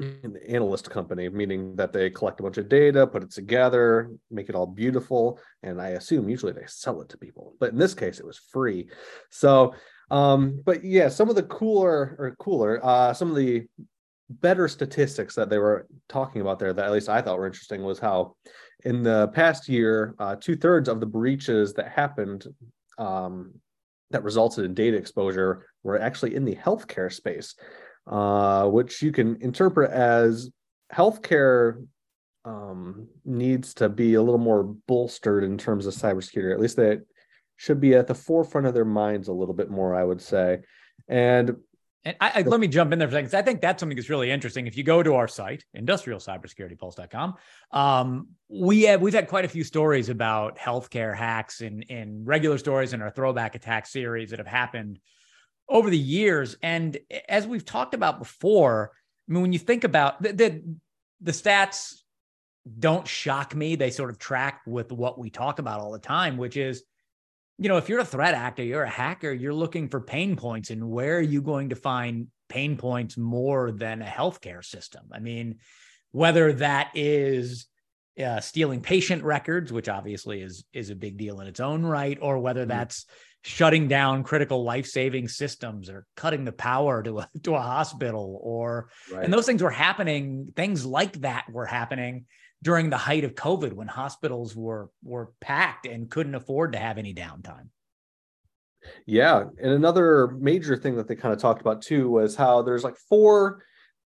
an 0.00 0.36
analyst 0.48 0.90
company, 0.90 1.28
meaning 1.28 1.76
that 1.76 1.92
they 1.92 2.10
collect 2.10 2.40
a 2.40 2.42
bunch 2.42 2.58
of 2.58 2.68
data, 2.68 3.06
put 3.06 3.22
it 3.22 3.30
together, 3.30 4.10
make 4.32 4.48
it 4.48 4.56
all 4.56 4.66
beautiful, 4.66 5.38
and 5.62 5.80
I 5.80 5.90
assume 5.90 6.28
usually 6.28 6.52
they 6.52 6.66
sell 6.66 7.00
it 7.00 7.08
to 7.10 7.18
people. 7.18 7.54
But 7.60 7.70
in 7.70 7.78
this 7.78 7.94
case, 7.94 8.18
it 8.18 8.26
was 8.26 8.40
free. 8.50 8.88
So, 9.30 9.74
um, 10.10 10.60
but 10.64 10.84
yeah, 10.84 11.08
some 11.08 11.30
of 11.30 11.36
the 11.36 11.44
cooler 11.44 12.16
or 12.18 12.34
cooler, 12.40 12.84
uh, 12.84 13.14
some 13.14 13.30
of 13.30 13.36
the 13.36 13.66
better 14.28 14.66
statistics 14.66 15.36
that 15.36 15.50
they 15.50 15.58
were 15.58 15.86
talking 16.08 16.40
about 16.40 16.58
there 16.58 16.72
that 16.72 16.84
at 16.84 16.92
least 16.92 17.08
I 17.08 17.22
thought 17.22 17.38
were 17.38 17.46
interesting 17.46 17.84
was 17.84 18.00
how 18.00 18.34
in 18.84 19.02
the 19.02 19.28
past 19.28 19.68
year, 19.68 20.14
uh, 20.18 20.36
two 20.36 20.56
thirds 20.56 20.88
of 20.88 21.00
the 21.00 21.06
breaches 21.06 21.72
that 21.74 21.88
happened 21.88 22.46
um, 22.98 23.52
that 24.10 24.22
resulted 24.22 24.64
in 24.64 24.74
data 24.74 24.96
exposure 24.96 25.66
were 25.82 26.00
actually 26.00 26.34
in 26.34 26.44
the 26.44 26.56
healthcare 26.56 27.12
space 27.12 27.54
uh, 28.06 28.66
which 28.66 29.02
you 29.02 29.12
can 29.12 29.40
interpret 29.40 29.90
as 29.90 30.50
healthcare 30.92 31.86
um, 32.44 33.08
needs 33.24 33.74
to 33.74 33.88
be 33.88 34.14
a 34.14 34.22
little 34.22 34.38
more 34.38 34.64
bolstered 34.86 35.44
in 35.44 35.56
terms 35.56 35.86
of 35.86 35.94
cybersecurity. 35.94 36.52
At 36.52 36.60
least 36.60 36.76
that 36.76 37.04
should 37.56 37.80
be 37.80 37.94
at 37.94 38.06
the 38.06 38.14
forefront 38.14 38.66
of 38.66 38.74
their 38.74 38.84
minds 38.84 39.28
a 39.28 39.32
little 39.32 39.54
bit 39.54 39.70
more, 39.70 39.94
I 39.94 40.04
would 40.04 40.20
say. 40.20 40.60
And 41.08 41.56
and 42.04 42.16
I, 42.20 42.32
I, 42.36 42.42
let 42.42 42.60
me 42.60 42.68
jump 42.68 42.92
in 42.92 42.98
there 42.98 43.08
for 43.08 43.16
a 43.16 43.28
second. 43.28 43.38
I 43.38 43.42
think 43.42 43.60
that's 43.60 43.80
something 43.80 43.96
that's 43.96 44.10
really 44.10 44.30
interesting. 44.30 44.66
If 44.66 44.76
you 44.76 44.84
go 44.84 45.02
to 45.02 45.14
our 45.14 45.28
site, 45.28 45.64
industrialcybersecuritypulse.com, 45.76 47.34
um, 47.72 48.28
we 48.48 48.82
have 48.82 49.00
we've 49.00 49.14
had 49.14 49.28
quite 49.28 49.44
a 49.44 49.48
few 49.48 49.64
stories 49.64 50.08
about 50.08 50.58
healthcare 50.58 51.16
hacks 51.16 51.60
in 51.60 51.82
in 51.82 52.24
regular 52.24 52.58
stories 52.58 52.92
in 52.92 53.02
our 53.02 53.10
throwback 53.10 53.54
attack 53.54 53.86
series 53.86 54.30
that 54.30 54.38
have 54.38 54.46
happened 54.46 54.98
over 55.68 55.88
the 55.90 55.98
years. 55.98 56.56
And 56.62 56.98
as 57.28 57.46
we've 57.46 57.64
talked 57.64 57.94
about 57.94 58.18
before, 58.18 58.92
I 59.28 59.32
mean, 59.32 59.42
when 59.42 59.52
you 59.52 59.58
think 59.58 59.84
about 59.84 60.22
the, 60.22 60.32
the, 60.32 60.62
the 61.22 61.32
stats 61.32 61.94
don't 62.78 63.06
shock 63.06 63.54
me. 63.54 63.76
They 63.76 63.90
sort 63.90 64.10
of 64.10 64.18
track 64.18 64.62
with 64.66 64.90
what 64.90 65.18
we 65.18 65.30
talk 65.30 65.58
about 65.58 65.80
all 65.80 65.92
the 65.92 65.98
time, 65.98 66.36
which 66.36 66.56
is, 66.56 66.82
you 67.58 67.68
know, 67.68 67.76
if 67.76 67.88
you're 67.88 68.00
a 68.00 68.04
threat 68.04 68.34
actor, 68.34 68.62
you're 68.62 68.82
a 68.82 68.90
hacker, 68.90 69.32
you're 69.32 69.54
looking 69.54 69.88
for 69.88 70.00
pain 70.00 70.36
points. 70.36 70.70
And 70.70 70.90
where 70.90 71.18
are 71.18 71.22
you 71.22 71.40
going 71.40 71.68
to 71.68 71.76
find 71.76 72.28
pain 72.48 72.76
points 72.76 73.16
more 73.16 73.70
than 73.70 74.02
a 74.02 74.06
healthcare 74.06 74.64
system? 74.64 75.04
I 75.12 75.20
mean, 75.20 75.58
whether 76.10 76.52
that 76.54 76.90
is 76.94 77.66
uh, 78.22 78.40
stealing 78.40 78.80
patient 78.80 79.24
records, 79.24 79.72
which 79.72 79.88
obviously 79.88 80.40
is 80.40 80.64
is 80.72 80.90
a 80.90 80.96
big 80.96 81.16
deal 81.16 81.40
in 81.40 81.46
its 81.46 81.60
own 81.60 81.84
right, 81.84 82.18
or 82.20 82.38
whether 82.38 82.62
mm-hmm. 82.62 82.70
that's 82.70 83.06
shutting 83.46 83.88
down 83.88 84.22
critical 84.24 84.64
life-saving 84.64 85.28
systems 85.28 85.90
or 85.90 86.06
cutting 86.16 86.46
the 86.46 86.52
power 86.52 87.02
to 87.02 87.18
a, 87.18 87.28
to 87.42 87.54
a 87.54 87.60
hospital 87.60 88.40
or 88.42 88.88
right. 89.12 89.22
and 89.22 89.32
those 89.32 89.44
things 89.44 89.62
were 89.62 89.70
happening 89.70 90.50
things 90.56 90.84
like 90.84 91.12
that 91.20 91.44
were 91.52 91.66
happening 91.66 92.24
during 92.62 92.88
the 92.88 92.96
height 92.96 93.22
of 93.22 93.34
covid 93.34 93.74
when 93.74 93.86
hospitals 93.86 94.56
were 94.56 94.88
were 95.02 95.32
packed 95.42 95.86
and 95.86 96.10
couldn't 96.10 96.34
afford 96.34 96.72
to 96.72 96.78
have 96.78 96.96
any 96.96 97.12
downtime 97.12 97.68
yeah 99.04 99.44
and 99.62 99.72
another 99.72 100.28
major 100.28 100.74
thing 100.74 100.96
that 100.96 101.06
they 101.06 101.14
kind 101.14 101.34
of 101.34 101.38
talked 101.38 101.60
about 101.60 101.82
too 101.82 102.08
was 102.08 102.34
how 102.34 102.62
there's 102.62 102.82
like 102.82 102.96
four 103.10 103.62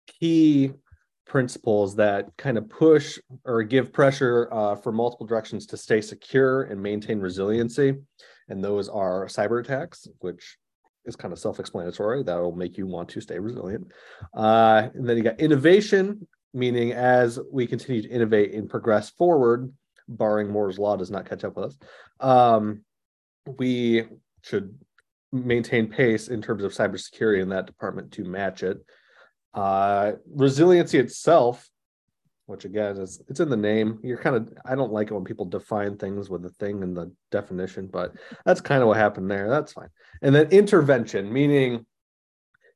key 0.07 0.71
principles 1.27 1.95
that 1.95 2.25
kind 2.35 2.57
of 2.57 2.67
push 2.67 3.19
or 3.45 3.61
give 3.61 3.93
pressure 3.93 4.49
uh, 4.51 4.75
for 4.75 4.91
multiple 4.91 5.27
directions 5.27 5.67
to 5.67 5.77
stay 5.77 6.01
secure 6.01 6.63
and 6.63 6.81
maintain 6.81 7.19
resiliency 7.19 7.93
and 8.49 8.63
those 8.63 8.89
are 8.89 9.25
cyber 9.27 9.59
attacks, 9.61 10.07
which 10.19 10.57
is 11.05 11.15
kind 11.15 11.31
of 11.31 11.39
self-explanatory. 11.39 12.23
That 12.23 12.41
will 12.41 12.55
make 12.55 12.77
you 12.77 12.87
want 12.87 13.09
to 13.09 13.21
stay 13.21 13.39
resilient. 13.39 13.91
Uh, 14.33 14.89
and 14.93 15.07
then 15.07 15.17
you 15.17 15.23
got 15.23 15.39
innovation, 15.39 16.27
meaning 16.53 16.91
as 16.91 17.39
we 17.51 17.67
continue 17.67 18.01
to 18.01 18.09
innovate 18.09 18.53
and 18.53 18.69
progress 18.69 19.09
forward, 19.11 19.71
barring 20.07 20.49
Moore's 20.49 20.79
law 20.79 20.97
does 20.97 21.11
not 21.11 21.29
catch 21.29 21.43
up 21.43 21.55
with 21.55 21.65
us, 21.65 21.77
um, 22.19 22.83
we 23.57 24.05
should 24.41 24.75
maintain 25.31 25.87
pace 25.87 26.27
in 26.27 26.41
terms 26.41 26.63
of 26.63 26.73
cybersecurity 26.73 27.41
in 27.41 27.49
that 27.49 27.67
department 27.67 28.11
to 28.13 28.23
match 28.23 28.63
it. 28.63 28.83
Uh, 29.53 30.13
resiliency 30.35 30.97
itself 30.97 31.69
which 32.49 32.65
again 32.65 32.97
is 32.97 33.21
it's 33.27 33.39
in 33.39 33.49
the 33.49 33.55
name. 33.55 33.99
You're 34.01 34.17
kind 34.17 34.35
of 34.35 34.51
I 34.65 34.73
don't 34.73 34.91
like 34.91 35.11
it 35.11 35.13
when 35.13 35.23
people 35.23 35.45
define 35.45 35.97
things 35.97 36.29
with 36.29 36.41
the 36.41 36.49
thing 36.49 36.81
and 36.81 36.97
the 36.97 37.11
definition, 37.29 37.85
but 37.85 38.13
that's 38.43 38.59
kind 38.59 38.81
of 38.81 38.87
what 38.87 38.97
happened 38.97 39.29
there. 39.29 39.49
That's 39.49 39.73
fine. 39.73 39.89
And 40.23 40.33
then 40.33 40.47
intervention, 40.49 41.31
meaning 41.31 41.85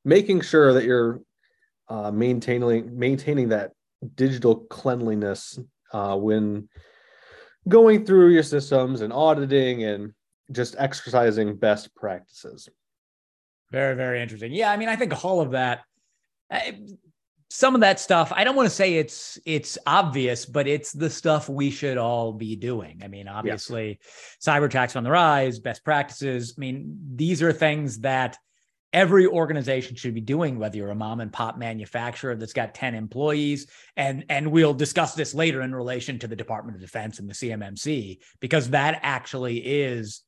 making 0.06 0.42
sure 0.42 0.74
that 0.74 0.84
you're 0.84 1.22
uh, 1.90 2.12
maintaining 2.12 2.98
maintaining 2.98 3.50
that 3.50 3.72
digital 4.14 4.56
cleanliness 4.56 5.58
uh, 5.92 6.16
when 6.18 6.70
going 7.68 8.06
through 8.06 8.30
your 8.30 8.44
systems 8.44 9.02
and 9.02 9.12
auditing 9.12 9.84
and 9.84 10.14
just 10.52 10.76
exercising 10.78 11.56
best 11.56 11.96
practices. 11.96 12.70
Very, 13.72 13.96
very 13.96 14.22
interesting. 14.22 14.54
Yeah, 14.54 14.72
I 14.72 14.78
mean, 14.78 14.90
I 14.90 14.96
think 14.96 15.26
all 15.26 15.42
of 15.42 15.52
that 15.52 15.82
some 17.56 17.76
of 17.76 17.82
that 17.82 18.00
stuff 18.00 18.34
i 18.36 18.44
don't 18.44 18.56
want 18.56 18.68
to 18.68 18.76
say 18.76 18.96
it's 18.96 19.38
it's 19.46 19.78
obvious 19.86 20.46
but 20.46 20.68
it's 20.68 20.92
the 20.92 21.10
stuff 21.10 21.50
we 21.50 21.70
should 21.70 21.98
all 21.98 22.34
be 22.34 22.56
doing. 22.56 23.02
I 23.04 23.08
mean 23.08 23.28
obviously 23.28 24.00
yeah. 24.00 24.60
cyber 24.60 24.66
attacks 24.66 24.96
on 24.96 25.04
the 25.04 25.12
rise 25.12 25.60
best 25.60 25.84
practices. 25.84 26.56
I 26.58 26.60
mean 26.60 26.98
these 27.16 27.42
are 27.42 27.54
things 27.54 28.00
that 28.00 28.38
every 28.92 29.26
organization 29.26 29.96
should 29.96 30.14
be 30.14 30.22
doing 30.22 30.60
whether 30.60 30.78
you're 30.78 30.92
a 30.92 30.96
mom 30.96 31.20
and 31.20 31.34
pop 31.34 31.58
manufacturer 31.58 32.36
that's 32.36 32.54
got 32.54 32.76
10 32.76 32.96
employees 32.96 33.68
and 33.98 34.26
and 34.30 34.52
we'll 34.52 34.74
discuss 34.74 35.16
this 35.16 35.34
later 35.34 35.62
in 35.62 35.74
relation 35.74 36.20
to 36.20 36.28
the 36.28 36.36
department 36.36 36.76
of 36.76 36.82
defense 36.82 37.20
and 37.20 37.30
the 37.30 37.34
cmmc 37.34 38.20
because 38.40 38.70
that 38.70 39.00
actually 39.02 39.58
is 39.58 40.22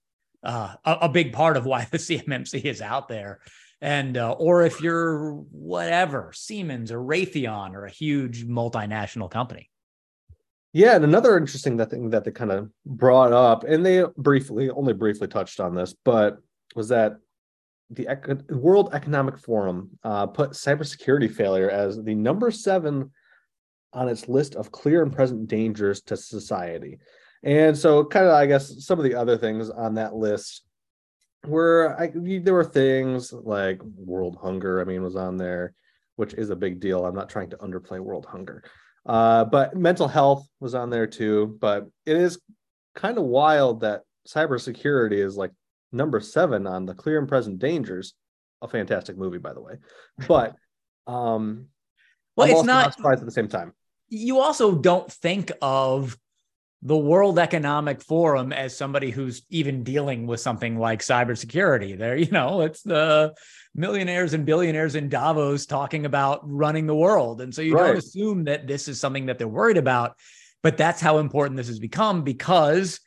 uh, 0.44 0.76
a, 0.86 0.98
a 1.02 1.10
big 1.10 1.34
part 1.34 1.58
of 1.58 1.66
why 1.66 1.88
the 1.92 1.98
cmmc 2.10 2.64
is 2.64 2.82
out 2.82 3.08
there 3.08 3.40
and 3.82 4.18
uh, 4.18 4.32
or 4.34 4.64
if 4.64 4.82
you're 4.82 5.34
whatever 5.52 6.32
Siemens 6.34 6.92
or 6.92 7.00
Raytheon 7.00 7.74
or 7.74 7.86
a 7.86 7.92
huge 7.92 8.46
multinational 8.46 9.30
company. 9.30 9.70
Yeah, 10.74 10.96
and 10.96 11.06
another 11.06 11.38
interesting 11.38 11.78
thing 11.86 12.10
that 12.10 12.26
they 12.26 12.32
kind 12.32 12.52
of 12.52 12.70
brought 12.86 13.32
up, 13.32 13.64
and 13.64 13.86
they 13.86 14.04
briefly, 14.18 14.70
only 14.70 14.92
briefly 14.92 15.28
touched 15.28 15.62
on 15.62 15.74
this, 15.74 15.96
but 16.04 16.40
was 16.76 16.90
that 16.90 17.16
the 17.90 18.44
World 18.50 18.90
Economic 18.94 19.38
Forum 19.38 19.92
uh, 20.04 20.28
put 20.28 20.52
cybersecurity 20.52 21.32
failure 21.32 21.70
as 21.70 22.02
the 22.04 22.16
number 22.16 22.52
seven 22.52 23.12
on 23.94 24.10
its 24.10 24.28
list 24.28 24.56
of 24.56 24.72
clear 24.72 25.02
and 25.02 25.14
present 25.14 25.48
dangers 25.48 26.02
to 26.02 26.18
society. 26.18 27.00
And 27.44 27.78
so, 27.78 28.04
kind 28.04 28.26
of, 28.26 28.34
I 28.34 28.46
guess, 28.46 28.86
some 28.86 29.00
of 29.00 29.06
the 29.06 29.16
other 29.16 29.38
things 29.38 29.70
on 29.70 29.94
that 29.96 30.16
list 30.16 30.64
where 31.48 32.00
I 32.00 32.12
there 32.14 32.54
were 32.54 32.64
things 32.64 33.34
like 33.34 33.82
world 33.84 34.38
hunger. 34.42 34.82
I 34.82 34.84
mean, 34.84 35.04
was 35.04 35.16
on 35.16 35.38
there, 35.38 35.74
which 36.16 36.34
is 36.34 36.50
a 36.50 36.56
big 36.56 36.80
deal. 36.80 37.06
I'm 37.06 37.16
not 37.16 37.30
trying 37.30 37.50
to 37.52 37.58
underplay 37.58 38.00
world 38.00 38.26
hunger. 38.26 38.64
Uh, 39.06 39.46
but 39.46 39.76
mental 39.76 40.08
health 40.08 40.48
was 40.60 40.74
on 40.74 40.90
there 40.90 41.08
too. 41.08 41.58
But 41.60 41.86
it 42.06 42.18
is 42.18 42.40
kind 42.96 43.18
of 43.18 43.26
wild 43.26 43.82
that 43.82 44.02
cybersecurity 44.28 45.24
is 45.24 45.38
like 45.38 45.52
number 45.92 46.20
seven 46.20 46.68
on 46.68 46.86
the 46.86 46.94
clear 46.94 47.20
and 47.20 47.28
present 47.28 47.60
dangers. 47.60 48.14
A 48.62 48.68
fantastic 48.68 49.18
movie, 49.18 49.38
by 49.38 49.54
the 49.54 49.62
way. 49.62 49.76
But 50.28 50.56
um, 51.08 51.68
well, 52.36 52.48
I'm 52.48 52.54
it's 52.54 52.64
not, 52.64 52.86
not 52.86 52.94
surprised 52.96 53.22
at 53.22 53.26
the 53.26 53.32
same 53.32 53.48
time. 53.48 53.74
You 54.10 54.40
also 54.40 54.76
don't 54.76 55.12
think 55.12 55.52
of 55.62 56.18
the 56.86 56.96
World 56.96 57.40
Economic 57.40 58.00
Forum 58.00 58.54
as 58.54 58.78
somebody 58.78 59.10
who's 59.10 59.42
even 59.50 59.84
dealing 59.84 60.28
with 60.28 60.40
something 60.40 60.78
like 60.78 61.00
cybersecurity. 61.00 61.98
There, 61.98 62.16
you 62.16 62.30
know, 62.30 62.62
it's 62.62 62.84
the 62.84 63.34
millionaires 63.74 64.36
and 64.36 64.46
billionaires 64.46 64.94
in 64.94 65.10
Davos 65.10 65.66
talking 65.66 66.06
about 66.06 66.42
running 66.44 66.86
the 66.86 66.96
world. 66.96 67.42
And 67.42 67.54
so 67.54 67.64
you 67.64 67.76
right. 67.76 67.88
don't 67.88 67.98
assume 67.98 68.44
that 68.44 68.68
this 68.68 68.88
is 68.88 69.00
something 69.00 69.26
that 69.26 69.40
they're 69.40 69.48
worried 69.48 69.78
about. 69.78 70.16
But 70.62 70.78
that's 70.78 71.02
how 71.02 71.18
important 71.18 71.58
this 71.58 71.70
has 71.70 71.80
become 71.80 72.22
because 72.22 73.00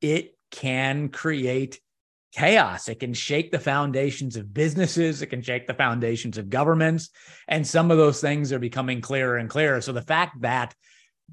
it 0.00 0.34
can 0.50 1.10
create 1.10 1.78
chaos. 2.32 2.88
It 2.88 3.00
can 3.00 3.12
shake 3.12 3.52
the 3.52 3.58
foundations 3.58 4.36
of 4.36 4.54
businesses. 4.54 5.20
It 5.20 5.26
can 5.26 5.42
shake 5.42 5.66
the 5.66 5.74
foundations 5.74 6.38
of 6.38 6.48
governments. 6.48 7.10
And 7.48 7.66
some 7.66 7.90
of 7.90 7.98
those 7.98 8.22
things 8.22 8.50
are 8.50 8.58
becoming 8.58 9.02
clearer 9.02 9.36
and 9.36 9.50
clearer. 9.50 9.82
So 9.82 9.92
the 9.92 10.00
fact 10.00 10.40
that 10.40 10.74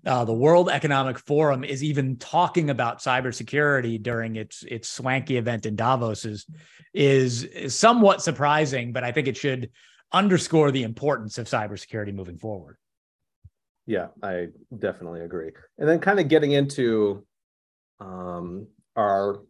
uh, 0.06 0.26
the 0.26 0.34
World 0.34 0.70
Economic 0.70 1.18
Forum 1.18 1.64
is 1.64 1.84
even 1.84 2.18
talking 2.18 2.70
about 2.70 3.00
cybersecurity 3.00 4.02
during 4.02 4.36
its 4.36 4.64
its 4.64 4.90
swanky 4.90 5.38
event 5.38 5.66
in 5.66 5.76
Davos 5.76 6.26
is, 6.26 6.46
is 6.94 7.44
is 7.44 7.76
somewhat 7.76 8.22
surprising, 8.22 8.92
but 8.92 9.04
I 9.04 9.12
think 9.12 9.28
it 9.28 9.38
should 9.38 9.70
underscore 10.12 10.72
the 10.72 10.84
importance 10.84 11.38
of 11.38 11.48
cybersecurity 11.48 12.14
moving 12.14 12.38
forward. 12.38 12.78
Yeah, 13.86 14.08
I 14.22 14.48
definitely 14.78 15.22
agree. 15.22 15.52
And 15.78 15.90
then 15.90 16.00
kind 16.00 16.20
of 16.20 16.28
getting 16.28 16.52
into 16.52 17.26
um, 18.00 18.68
our 18.96 19.42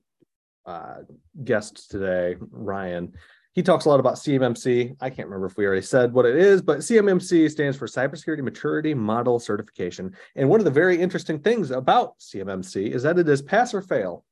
uh, 0.66 1.02
guest 1.44 1.92
today, 1.92 2.36
Ryan, 2.40 3.14
he 3.54 3.62
talks 3.62 3.86
a 3.86 3.90
lot 3.90 4.00
about 4.00 4.16
CMMC. 4.16 4.96
I 5.00 5.10
can't 5.10 5.28
remember 5.28 5.46
if 5.46 5.58
we 5.58 5.66
already 5.66 5.84
said 5.84 6.12
what 6.12 6.26
it 6.26 6.36
is, 6.36 6.62
but 6.62 6.80
CMMC 6.80 7.50
stands 7.52 7.78
for 7.78 7.88
Cybersecurity 7.88 8.42
Maturity 8.42 8.94
Model 8.94 9.40
Certification. 9.40 10.16
And 10.36 10.50
one 10.50 10.60
of 10.60 10.66
the 10.66 10.72
very 10.72 11.00
interesting 11.00 11.40
things 11.40 11.72
about 11.72 12.18
CMMC 12.20 12.92
is 12.92 13.04
that 13.04 13.20
it 13.20 13.30
is 13.30 13.42
pass 13.42 13.74
or 13.74 13.82
fail, 13.82 14.26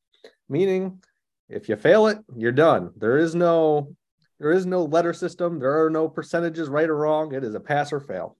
meaning 0.49 1.01
if 1.49 1.69
you 1.69 1.75
fail 1.75 2.07
it, 2.07 2.17
you're 2.35 2.51
done. 2.51 2.91
There 2.97 3.17
is 3.17 3.35
no 3.35 3.95
there 4.39 4.51
is 4.51 4.65
no 4.65 4.85
letter 4.85 5.13
system. 5.13 5.59
There 5.59 5.85
are 5.85 5.89
no 5.91 6.09
percentages 6.09 6.67
right 6.67 6.89
or 6.89 6.97
wrong. 6.97 7.35
It 7.35 7.43
is 7.43 7.53
a 7.53 7.59
pass 7.59 7.93
or 7.93 7.99
fail 7.99 8.37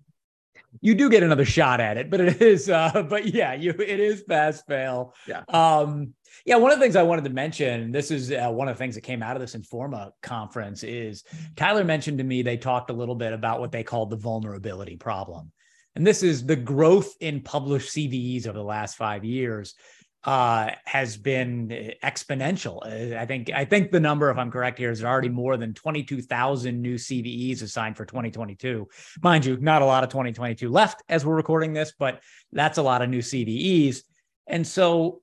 you 0.80 0.96
do 0.96 1.10
get 1.10 1.24
another 1.24 1.46
shot 1.46 1.82
at 1.82 1.98
it, 1.98 2.10
but 2.10 2.22
it 2.22 2.42
is, 2.42 2.70
uh, 2.70 3.04
but 3.10 3.28
yeah, 3.28 3.54
you 3.54 3.72
it 3.72 4.00
is 4.00 4.24
pass 4.24 4.62
fail. 4.62 5.14
Yeah. 5.28 5.44
Um, 5.50 6.14
yeah. 6.46 6.56
One 6.56 6.72
of 6.72 6.80
the 6.80 6.84
things 6.84 6.96
I 6.96 7.04
wanted 7.04 7.26
to 7.26 7.32
mention, 7.32 7.92
this 7.92 8.12
is 8.12 8.32
uh, 8.32 8.50
one 8.50 8.70
of 8.70 8.76
the 8.76 8.80
things 8.80 8.96
that 8.96 9.02
came 9.02 9.22
out 9.22 9.36
of 9.36 9.42
this 9.42 9.56
Informa 9.56 10.12
conference, 10.22 10.84
is 10.84 11.24
Tyler 11.56 11.84
mentioned 11.84 12.20
to 12.20 12.24
me 12.24 12.42
they 12.42 12.58
talked 12.58 12.90
a 12.90 12.94
little 12.94 13.16
bit 13.16 13.34
about 13.34 13.60
what 13.60 13.72
they 13.72 13.84
called 13.84 14.10
the 14.10 14.18
vulnerability 14.18 14.96
problem, 14.96 15.52
and 15.96 16.08
this 16.08 16.24
is 16.24 16.46
the 16.46 16.56
growth 16.56 17.14
in 17.20 17.42
published 17.42 17.94
CVEs 17.94 18.48
over 18.48 18.58
the 18.58 18.64
last 18.64 18.96
five 18.96 19.26
years 19.26 19.76
uh, 20.24 20.72
has 20.86 21.18
been 21.18 21.94
exponential. 22.04 22.80
Uh, 22.86 23.18
I 23.18 23.26
think 23.26 23.52
I 23.52 23.66
think 23.66 23.92
the 23.92 24.00
number, 24.00 24.30
if 24.30 24.38
I'm 24.38 24.52
correct 24.52 24.78
here, 24.78 24.92
is 24.92 25.04
already 25.04 25.30
more 25.30 25.58
than 25.58 25.74
22,000 25.74 26.82
new 26.82 26.96
CVEs 26.96 27.64
assigned 27.64 27.98
for 27.98 28.06
2022. 28.06 28.88
Mind 29.24 29.46
you, 29.46 29.58
not 29.58 29.82
a 29.82 29.86
lot 29.86 30.04
of 30.04 30.10
2022 30.10 30.70
left 30.70 31.02
as 31.10 31.26
we're 31.26 31.36
recording 31.36 31.74
this, 31.74 31.94
but 31.98 32.22
that's 32.52 32.78
a 32.78 32.84
lot 32.84 33.02
of 33.02 33.10
new 33.10 33.22
CVEs. 33.22 34.04
And 34.48 34.66
so 34.66 35.22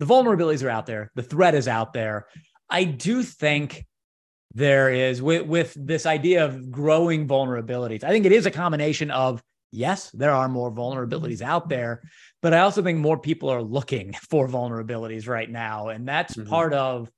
the 0.00 0.06
vulnerabilities 0.06 0.62
are 0.62 0.70
out 0.70 0.86
there. 0.86 1.10
The 1.14 1.22
threat 1.22 1.54
is 1.54 1.66
out 1.66 1.94
there. 1.94 2.26
I 2.68 2.84
do 2.84 3.22
think 3.22 3.86
there 4.54 4.90
is 4.90 5.22
with 5.22 5.46
with 5.46 5.74
this 5.78 6.04
idea 6.04 6.44
of 6.44 6.70
growing 6.70 7.26
vulnerabilities. 7.26 8.04
I 8.04 8.10
think 8.10 8.26
it 8.26 8.32
is 8.32 8.44
a 8.44 8.50
combination 8.50 9.10
of 9.10 9.42
yes, 9.70 10.10
there 10.10 10.32
are 10.32 10.48
more 10.48 10.72
vulnerabilities 10.72 11.42
out 11.42 11.68
there, 11.68 12.02
but 12.42 12.54
I 12.54 12.60
also 12.60 12.82
think 12.82 12.98
more 12.98 13.18
people 13.18 13.48
are 13.50 13.62
looking 13.62 14.12
for 14.30 14.48
vulnerabilities 14.48 15.28
right 15.28 15.50
now. 15.50 15.88
And 15.88 16.06
that's 16.06 16.36
mm-hmm. 16.36 16.48
part 16.48 16.72
of, 16.72 17.10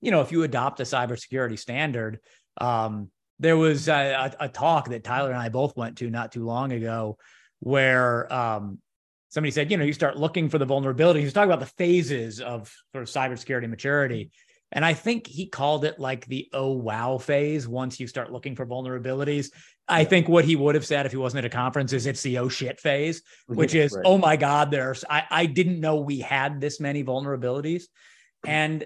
you 0.00 0.10
know, 0.10 0.20
if 0.20 0.32
you 0.32 0.42
adopt 0.42 0.80
a 0.80 0.84
cybersecurity 0.84 1.58
standard, 1.58 2.20
um, 2.60 3.10
there 3.38 3.56
was 3.56 3.88
a, 3.88 4.34
a, 4.40 4.48
talk 4.48 4.88
that 4.88 5.04
Tyler 5.04 5.30
and 5.30 5.38
I 5.38 5.50
both 5.50 5.76
went 5.76 5.98
to 5.98 6.08
not 6.08 6.32
too 6.32 6.44
long 6.44 6.72
ago 6.72 7.18
where 7.60 8.32
um, 8.32 8.78
somebody 9.28 9.50
said, 9.50 9.70
you 9.70 9.76
know, 9.76 9.84
you 9.84 9.92
start 9.92 10.16
looking 10.16 10.48
for 10.48 10.58
the 10.58 10.64
vulnerability. 10.64 11.20
He 11.20 11.26
was 11.26 11.34
talking 11.34 11.50
about 11.50 11.60
the 11.60 11.74
phases 11.76 12.40
of 12.40 12.72
sort 12.92 13.02
of 13.02 13.08
cybersecurity 13.10 13.68
maturity. 13.68 14.30
And 14.72 14.84
I 14.84 14.94
think 14.94 15.26
he 15.26 15.46
called 15.46 15.84
it 15.84 15.98
like 15.98 16.26
the 16.26 16.48
oh 16.52 16.72
wow 16.72 17.18
phase 17.18 17.68
once 17.68 18.00
you 18.00 18.06
start 18.06 18.32
looking 18.32 18.56
for 18.56 18.66
vulnerabilities. 18.66 19.50
I 19.88 20.04
think 20.04 20.28
what 20.28 20.44
he 20.44 20.56
would 20.56 20.74
have 20.74 20.84
said 20.84 21.06
if 21.06 21.12
he 21.12 21.18
wasn't 21.18 21.44
at 21.44 21.52
a 21.52 21.54
conference 21.54 21.92
is 21.92 22.06
it's 22.06 22.22
the 22.22 22.38
oh 22.38 22.48
shit 22.48 22.80
phase, 22.80 23.22
which 23.46 23.74
is, 23.74 23.92
right. 23.92 24.02
oh 24.04 24.18
my 24.18 24.36
God, 24.36 24.70
there's 24.70 25.04
I, 25.08 25.24
I 25.30 25.46
didn't 25.46 25.80
know 25.80 25.96
we 25.96 26.18
had 26.18 26.60
this 26.60 26.80
many 26.80 27.04
vulnerabilities. 27.04 27.84
And 28.44 28.84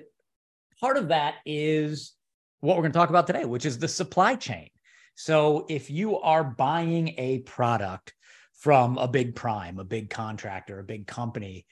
part 0.80 0.96
of 0.96 1.08
that 1.08 1.36
is 1.46 2.14
what 2.60 2.76
we're 2.76 2.82
going 2.82 2.92
to 2.92 2.98
talk 2.98 3.10
about 3.10 3.26
today, 3.26 3.44
which 3.44 3.64
is 3.64 3.78
the 3.78 3.88
supply 3.88 4.34
chain. 4.34 4.68
So 5.14 5.66
if 5.68 5.90
you 5.90 6.18
are 6.18 6.44
buying 6.44 7.14
a 7.18 7.38
product 7.40 8.14
from 8.54 8.98
a 8.98 9.08
big 9.08 9.34
prime, 9.34 9.78
a 9.78 9.84
big 9.84 10.10
contractor, 10.10 10.78
a 10.78 10.84
big 10.84 11.06
company, 11.06 11.66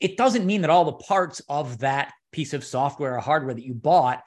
it 0.00 0.16
doesn't 0.16 0.46
mean 0.46 0.62
that 0.62 0.70
all 0.70 0.84
the 0.84 0.92
parts 0.92 1.40
of 1.48 1.78
that 1.78 2.12
piece 2.32 2.52
of 2.52 2.64
software 2.64 3.16
or 3.16 3.20
hardware 3.20 3.54
that 3.54 3.64
you 3.64 3.74
bought 3.74 4.22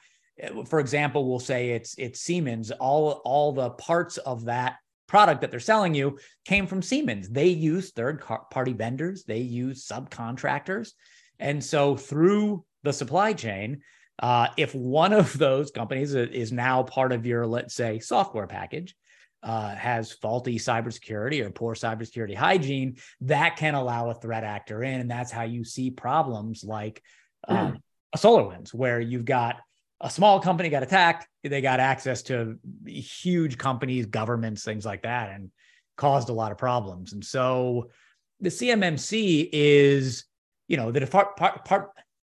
for 0.66 0.80
example 0.80 1.28
we'll 1.28 1.38
say 1.38 1.70
it's 1.70 1.94
it's 1.98 2.20
siemens 2.20 2.70
all 2.70 3.20
all 3.24 3.52
the 3.52 3.70
parts 3.70 4.16
of 4.18 4.46
that 4.46 4.76
product 5.10 5.40
that 5.40 5.50
they're 5.50 5.58
selling 5.58 5.92
you 5.92 6.16
came 6.44 6.68
from 6.68 6.80
siemens. 6.80 7.28
They 7.28 7.48
use 7.48 7.90
third 7.90 8.22
party 8.22 8.72
vendors. 8.72 9.24
They 9.24 9.40
use 9.40 9.84
subcontractors. 9.84 10.92
And 11.40 11.62
so 11.62 11.96
through 11.96 12.64
the 12.84 12.92
supply 12.92 13.32
chain 13.32 13.80
uh, 14.22 14.48
if 14.56 14.72
one 14.74 15.12
of 15.12 15.36
those 15.36 15.72
companies 15.72 16.14
is 16.14 16.52
now 16.52 16.84
part 16.84 17.10
of 17.10 17.26
your 17.26 17.44
let's 17.44 17.74
say 17.74 17.98
software 17.98 18.46
package 18.46 18.94
uh, 19.42 19.74
has 19.74 20.12
faulty 20.12 20.58
cybersecurity 20.58 21.44
or 21.44 21.50
poor 21.50 21.74
cybersecurity 21.74 22.34
hygiene, 22.34 22.96
that 23.22 23.56
can 23.56 23.74
allow 23.74 24.10
a 24.10 24.14
threat 24.14 24.44
actor 24.44 24.82
in. 24.82 25.00
And 25.00 25.10
that's 25.10 25.32
how 25.32 25.42
you 25.42 25.64
see 25.64 25.90
problems 25.90 26.64
like 26.64 27.02
um, 27.48 27.78
a 28.12 28.18
SolarWinds, 28.18 28.74
where 28.74 29.00
you've 29.00 29.24
got 29.24 29.56
a 30.00 30.10
small 30.10 30.40
company 30.40 30.70
got 30.70 30.82
attacked, 30.82 31.26
they 31.42 31.60
got 31.60 31.80
access 31.80 32.22
to 32.22 32.58
huge 32.86 33.58
companies, 33.58 34.06
governments, 34.06 34.64
things 34.64 34.84
like 34.84 35.02
that, 35.02 35.30
and 35.30 35.50
caused 35.96 36.30
a 36.30 36.32
lot 36.32 36.52
of 36.52 36.58
problems. 36.58 37.12
And 37.12 37.24
so 37.24 37.90
the 38.40 38.48
CMMC 38.48 39.50
is, 39.52 40.24
you 40.68 40.76
know, 40.76 40.90
the 40.90 41.00
depart, 41.00 41.36
part, 41.36 41.64
part, 41.64 41.90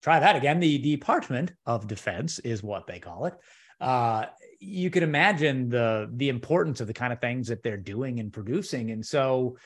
try 0.02 0.20
that 0.20 0.36
again. 0.36 0.60
The 0.60 0.78
Department 0.80 1.54
of 1.66 1.88
Defense 1.88 2.40
is 2.40 2.64
what 2.64 2.88
they 2.88 3.00
call 3.00 3.26
it. 3.26 3.36
Uh, 3.80 4.26
you 4.62 4.90
can 4.90 5.04
imagine 5.04 5.70
the 5.70 6.10
the 6.14 6.30
importance 6.30 6.80
of 6.80 6.88
the 6.88 6.94
kind 6.94 7.12
of 7.12 7.20
things 7.20 7.48
that 7.48 7.64
they're 7.64 7.78
doing 7.78 8.20
and 8.20 8.32
producing, 8.32 8.92
and 8.92 9.06
so 9.06 9.58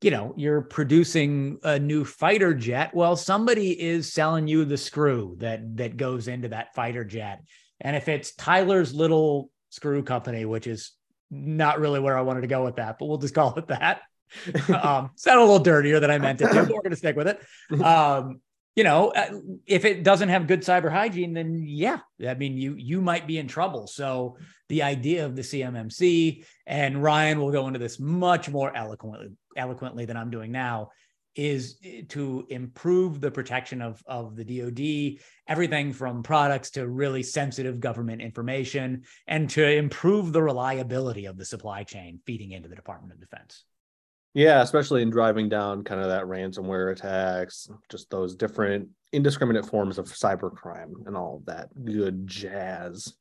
you 0.00 0.10
know, 0.10 0.34
you're 0.36 0.60
producing 0.60 1.58
a 1.62 1.78
new 1.78 2.04
fighter 2.04 2.52
jet. 2.52 2.94
Well, 2.94 3.16
somebody 3.16 3.70
is 3.80 4.12
selling 4.12 4.46
you 4.46 4.66
the 4.66 4.76
screw 4.76 5.36
that 5.38 5.78
that 5.78 5.96
goes 5.96 6.28
into 6.28 6.48
that 6.48 6.74
fighter 6.74 7.04
jet. 7.04 7.42
And 7.80 7.96
if 7.96 8.06
it's 8.08 8.34
Tyler's 8.34 8.92
little 8.92 9.50
screw 9.70 10.02
company, 10.02 10.44
which 10.44 10.66
is 10.66 10.92
not 11.30 11.80
really 11.80 12.00
where 12.00 12.18
I 12.18 12.20
wanted 12.20 12.42
to 12.42 12.48
go 12.48 12.64
with 12.64 12.76
that, 12.76 12.98
but 12.98 13.06
we'll 13.06 13.16
just 13.16 13.34
call 13.34 13.54
it 13.54 13.68
that. 13.68 14.02
um, 14.68 15.10
sound 15.16 15.38
a 15.38 15.42
little 15.42 15.58
dirtier 15.58 16.00
than 16.00 16.10
I 16.10 16.18
meant 16.18 16.42
it 16.42 16.48
to. 16.48 16.54
But 16.54 16.68
we're 16.68 16.82
going 16.82 16.90
to 16.90 16.96
stick 16.96 17.16
with 17.16 17.28
it. 17.28 17.40
Um, 17.82 18.40
you 18.76 18.82
know, 18.82 19.10
uh, 19.10 19.40
if 19.66 19.84
it 19.84 20.02
doesn't 20.02 20.30
have 20.30 20.46
good 20.46 20.62
cyber 20.62 20.90
hygiene, 20.90 21.32
then 21.32 21.62
yeah, 21.64 22.00
I 22.26 22.34
mean, 22.34 22.56
you 22.56 22.74
you 22.74 23.00
might 23.00 23.26
be 23.26 23.38
in 23.38 23.46
trouble. 23.46 23.86
So 23.86 24.36
the 24.68 24.82
idea 24.82 25.24
of 25.24 25.36
the 25.36 25.42
CMMC 25.42 26.44
and 26.66 27.02
Ryan 27.02 27.38
will 27.38 27.52
go 27.52 27.68
into 27.68 27.78
this 27.78 28.00
much 28.00 28.48
more 28.48 28.76
eloquently 28.76 29.28
eloquently 29.56 30.04
than 30.04 30.16
I'm 30.16 30.30
doing 30.30 30.50
now 30.50 30.90
is 31.36 31.78
to 32.08 32.46
improve 32.48 33.20
the 33.20 33.30
protection 33.30 33.80
of 33.80 34.02
of 34.06 34.34
the 34.34 34.44
DoD, 34.44 35.20
everything 35.46 35.92
from 35.92 36.24
products 36.24 36.70
to 36.72 36.88
really 36.88 37.22
sensitive 37.22 37.78
government 37.78 38.22
information, 38.22 39.02
and 39.28 39.48
to 39.50 39.68
improve 39.68 40.32
the 40.32 40.42
reliability 40.42 41.26
of 41.26 41.36
the 41.36 41.44
supply 41.44 41.84
chain 41.84 42.20
feeding 42.26 42.50
into 42.50 42.68
the 42.68 42.76
Department 42.76 43.12
of 43.12 43.20
Defense. 43.20 43.64
Yeah, 44.34 44.62
especially 44.62 45.02
in 45.02 45.10
driving 45.10 45.48
down 45.48 45.84
kind 45.84 46.00
of 46.00 46.08
that 46.08 46.24
ransomware 46.24 46.90
attacks, 46.90 47.68
just 47.88 48.10
those 48.10 48.34
different 48.34 48.88
indiscriminate 49.12 49.64
forms 49.64 49.96
of 49.96 50.06
cybercrime 50.06 51.06
and 51.06 51.16
all 51.16 51.42
that 51.46 51.68
good 51.84 52.26
jazz. 52.26 53.14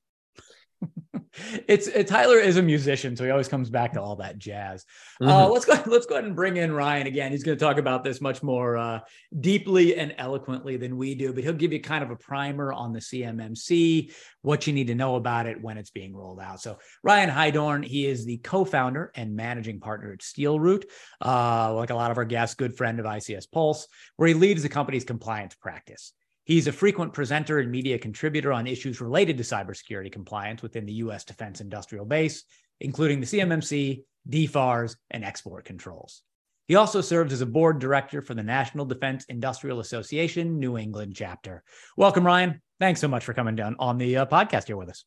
It's 1.67 1.87
it, 1.87 2.07
Tyler 2.07 2.37
is 2.37 2.57
a 2.57 2.61
musician, 2.61 3.15
so 3.15 3.23
he 3.23 3.31
always 3.31 3.47
comes 3.47 3.69
back 3.69 3.93
to 3.93 4.01
all 4.01 4.17
that 4.17 4.37
jazz. 4.37 4.85
Uh, 5.19 5.25
mm-hmm. 5.25 5.31
Uh, 5.31 5.47
let's 5.47 5.65
go. 5.65 5.73
Let's 5.87 6.05
go 6.05 6.15
ahead 6.15 6.25
and 6.25 6.35
bring 6.35 6.57
in 6.57 6.71
Ryan 6.71 7.07
again. 7.07 7.31
He's 7.31 7.43
going 7.43 7.57
to 7.57 7.63
talk 7.63 7.77
about 7.77 8.03
this 8.03 8.21
much 8.21 8.43
more 8.43 8.77
uh, 8.77 8.99
deeply 9.39 9.95
and 9.95 10.13
eloquently 10.19 10.77
than 10.77 10.95
we 10.95 11.15
do, 11.15 11.33
but 11.33 11.43
he'll 11.43 11.53
give 11.53 11.73
you 11.73 11.81
kind 11.81 12.03
of 12.03 12.11
a 12.11 12.15
primer 12.15 12.71
on 12.71 12.93
the 12.93 12.99
CMMC, 12.99 14.13
what 14.41 14.67
you 14.67 14.73
need 14.73 14.87
to 14.87 14.95
know 14.95 15.15
about 15.15 15.47
it 15.47 15.61
when 15.61 15.77
it's 15.77 15.89
being 15.89 16.15
rolled 16.15 16.39
out. 16.39 16.61
So 16.61 16.77
Ryan 17.01 17.29
Heidorn, 17.29 17.83
he 17.83 18.05
is 18.05 18.25
the 18.25 18.37
co-founder 18.37 19.11
and 19.15 19.35
managing 19.35 19.79
partner 19.79 20.13
at 20.13 20.19
SteelRoot, 20.19 20.85
uh, 21.23 21.73
like 21.73 21.89
a 21.89 21.95
lot 21.95 22.11
of 22.11 22.17
our 22.17 22.25
guests, 22.25 22.55
good 22.55 22.77
friend 22.77 22.99
of 22.99 23.05
ICS 23.05 23.49
Pulse, 23.51 23.87
where 24.17 24.27
he 24.27 24.35
leads 24.35 24.61
the 24.61 24.69
company's 24.69 25.03
compliance 25.03 25.55
practice. 25.55 26.13
He's 26.45 26.67
a 26.67 26.73
frequent 26.73 27.13
presenter 27.13 27.59
and 27.59 27.71
media 27.71 27.97
contributor 27.97 28.51
on 28.51 28.67
issues 28.67 28.99
related 28.99 29.37
to 29.37 29.43
cybersecurity 29.43 30.11
compliance 30.11 30.61
within 30.61 30.85
the 30.85 30.93
U.S. 30.93 31.23
defense 31.23 31.61
industrial 31.61 32.05
base, 32.05 32.43
including 32.81 33.21
the 33.21 33.25
CMMC, 33.25 34.03
DFARS, 34.29 34.97
and 35.11 35.23
export 35.23 35.63
controls. 35.63 36.21
He 36.67 36.75
also 36.75 36.99
serves 36.99 37.31
as 37.31 37.41
a 37.41 37.45
board 37.45 37.79
director 37.79 38.21
for 38.21 38.33
the 38.33 38.43
National 38.43 38.85
Defense 38.85 39.25
Industrial 39.29 39.79
Association 39.79 40.59
New 40.59 40.77
England 40.77 41.13
chapter. 41.15 41.63
Welcome, 41.95 42.25
Ryan. 42.25 42.61
Thanks 42.79 42.99
so 42.99 43.07
much 43.07 43.23
for 43.23 43.33
coming 43.33 43.55
down 43.55 43.77
on 43.79 43.97
the 43.97 44.17
uh, 44.17 44.25
podcast 44.25 44.67
here 44.67 44.77
with 44.77 44.89
us. 44.89 45.05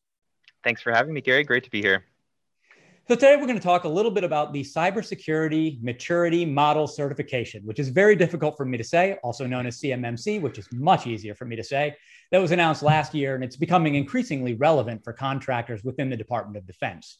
Thanks 0.63 0.81
for 0.81 0.91
having 0.91 1.13
me, 1.13 1.21
Gary. 1.21 1.43
Great 1.43 1.63
to 1.65 1.69
be 1.69 1.81
here. 1.81 2.05
So 3.07 3.15
today 3.15 3.37
we're 3.37 3.47
going 3.47 3.57
to 3.57 3.63
talk 3.63 3.85
a 3.85 3.87
little 3.87 4.11
bit 4.11 4.25
about 4.25 4.51
the 4.51 4.63
cybersecurity 4.63 5.81
maturity 5.81 6.43
model 6.43 6.87
certification, 6.87 7.63
which 7.63 7.79
is 7.79 7.87
very 7.87 8.17
difficult 8.17 8.57
for 8.57 8.65
me 8.65 8.77
to 8.77 8.83
say, 8.83 9.17
also 9.23 9.47
known 9.47 9.65
as 9.65 9.79
CMMC, 9.79 10.41
which 10.41 10.57
is 10.57 10.67
much 10.73 11.07
easier 11.07 11.33
for 11.33 11.45
me 11.45 11.55
to 11.55 11.63
say. 11.63 11.95
That 12.31 12.41
was 12.41 12.51
announced 12.51 12.83
last 12.83 13.15
year, 13.15 13.35
and 13.35 13.45
it's 13.45 13.55
becoming 13.55 13.95
increasingly 13.95 14.55
relevant 14.55 15.05
for 15.05 15.13
contractors 15.13 15.85
within 15.85 16.09
the 16.09 16.17
Department 16.17 16.57
of 16.57 16.67
Defense. 16.67 17.19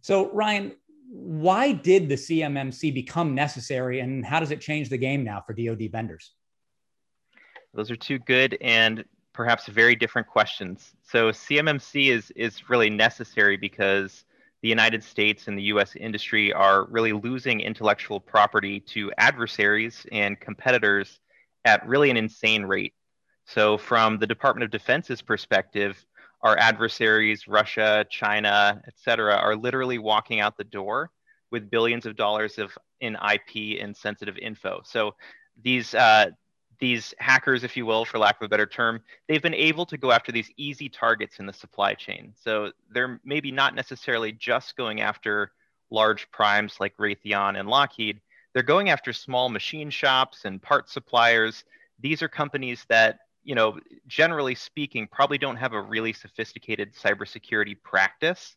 So, 0.00 0.32
Ryan, 0.32 0.72
why 1.10 1.72
did 1.72 2.08
the 2.08 2.14
CMMC 2.14 2.94
become 2.94 3.34
necessary, 3.34 4.00
and 4.00 4.24
how 4.24 4.40
does 4.40 4.50
it 4.50 4.62
change 4.62 4.88
the 4.88 4.96
game 4.96 5.24
now 5.24 5.44
for 5.46 5.52
DoD 5.52 5.90
vendors? 5.92 6.32
Those 7.74 7.90
are 7.90 7.96
two 7.96 8.18
good 8.20 8.56
and 8.62 9.04
perhaps 9.34 9.66
very 9.66 9.94
different 9.94 10.26
questions. 10.26 10.94
So, 11.02 11.32
CMMC 11.32 12.12
is 12.12 12.30
is 12.30 12.70
really 12.70 12.88
necessary 12.88 13.58
because 13.58 14.24
the 14.62 14.68
United 14.68 15.04
States 15.04 15.48
and 15.48 15.56
the 15.56 15.64
US 15.64 15.94
industry 15.96 16.52
are 16.52 16.84
really 16.84 17.12
losing 17.12 17.60
intellectual 17.60 18.20
property 18.20 18.80
to 18.80 19.12
adversaries 19.16 20.06
and 20.10 20.38
competitors 20.38 21.20
at 21.64 21.86
really 21.86 22.10
an 22.10 22.16
insane 22.16 22.64
rate. 22.64 22.94
So, 23.46 23.78
from 23.78 24.18
the 24.18 24.26
Department 24.26 24.64
of 24.64 24.70
Defense's 24.70 25.22
perspective, 25.22 26.04
our 26.42 26.56
adversaries, 26.58 27.48
Russia, 27.48 28.04
China, 28.10 28.80
et 28.86 28.94
cetera, 28.96 29.36
are 29.36 29.56
literally 29.56 29.98
walking 29.98 30.40
out 30.40 30.56
the 30.56 30.64
door 30.64 31.10
with 31.50 31.70
billions 31.70 32.04
of 32.04 32.16
dollars 32.16 32.58
of 32.58 32.76
in 33.00 33.14
IP 33.16 33.80
and 33.80 33.96
sensitive 33.96 34.36
info. 34.36 34.82
So, 34.84 35.14
these 35.62 35.94
uh, 35.94 36.30
these 36.78 37.14
hackers, 37.18 37.64
if 37.64 37.76
you 37.76 37.86
will, 37.86 38.04
for 38.04 38.18
lack 38.18 38.40
of 38.40 38.46
a 38.46 38.48
better 38.48 38.66
term, 38.66 39.00
they've 39.26 39.42
been 39.42 39.54
able 39.54 39.84
to 39.86 39.96
go 39.96 40.12
after 40.12 40.30
these 40.30 40.50
easy 40.56 40.88
targets 40.88 41.38
in 41.38 41.46
the 41.46 41.52
supply 41.52 41.94
chain. 41.94 42.32
So 42.42 42.72
they're 42.90 43.20
maybe 43.24 43.50
not 43.50 43.74
necessarily 43.74 44.32
just 44.32 44.76
going 44.76 45.00
after 45.00 45.52
large 45.90 46.30
primes 46.30 46.76
like 46.78 46.96
Raytheon 46.96 47.58
and 47.58 47.68
Lockheed. 47.68 48.20
They're 48.52 48.62
going 48.62 48.90
after 48.90 49.12
small 49.12 49.48
machine 49.48 49.90
shops 49.90 50.44
and 50.44 50.62
part 50.62 50.88
suppliers. 50.88 51.64
These 52.00 52.22
are 52.22 52.28
companies 52.28 52.84
that, 52.88 53.20
you 53.44 53.54
know, 53.54 53.78
generally 54.06 54.54
speaking, 54.54 55.06
probably 55.06 55.38
don't 55.38 55.56
have 55.56 55.72
a 55.72 55.80
really 55.80 56.12
sophisticated 56.12 56.94
cybersecurity 56.94 57.76
practice. 57.82 58.56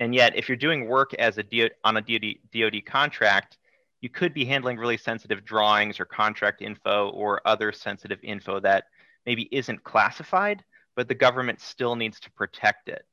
And 0.00 0.14
yet, 0.14 0.36
if 0.36 0.48
you're 0.48 0.56
doing 0.56 0.88
work 0.88 1.14
as 1.14 1.38
a 1.38 1.42
DO, 1.42 1.68
on 1.84 1.96
a 1.96 2.00
DoD, 2.00 2.36
DoD 2.52 2.84
contract, 2.84 3.58
you 4.04 4.10
could 4.10 4.34
be 4.34 4.44
handling 4.44 4.76
really 4.76 4.98
sensitive 4.98 5.46
drawings 5.46 5.98
or 5.98 6.04
contract 6.04 6.60
info 6.60 7.08
or 7.14 7.40
other 7.46 7.72
sensitive 7.72 8.18
info 8.22 8.60
that 8.60 8.84
maybe 9.24 9.48
isn't 9.50 9.82
classified, 9.82 10.62
but 10.94 11.08
the 11.08 11.14
government 11.14 11.58
still 11.58 11.96
needs 11.96 12.20
to 12.20 12.30
protect 12.32 12.90
it. 12.90 13.06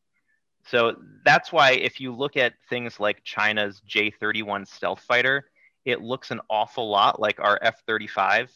So 0.68 0.98
that's 1.24 1.50
why 1.50 1.72
if 1.72 2.02
you 2.02 2.14
look 2.14 2.36
at 2.36 2.56
things 2.70 3.00
like 3.00 3.24
China's 3.24 3.82
J 3.86 4.12
31 4.12 4.66
stealth 4.66 5.00
fighter, 5.00 5.50
it 5.86 6.02
looks 6.02 6.30
an 6.30 6.42
awful 6.50 6.90
lot 6.90 7.22
like 7.22 7.40
our 7.40 7.58
F 7.62 7.82
35. 7.88 8.52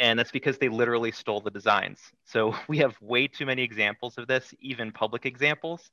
And 0.00 0.18
that's 0.18 0.32
because 0.32 0.58
they 0.58 0.68
literally 0.68 1.12
stole 1.12 1.40
the 1.40 1.52
designs. 1.52 2.00
So 2.24 2.52
we 2.68 2.78
have 2.78 3.00
way 3.00 3.28
too 3.28 3.46
many 3.46 3.62
examples 3.62 4.18
of 4.18 4.26
this, 4.26 4.52
even 4.58 4.90
public 4.90 5.24
examples. 5.24 5.88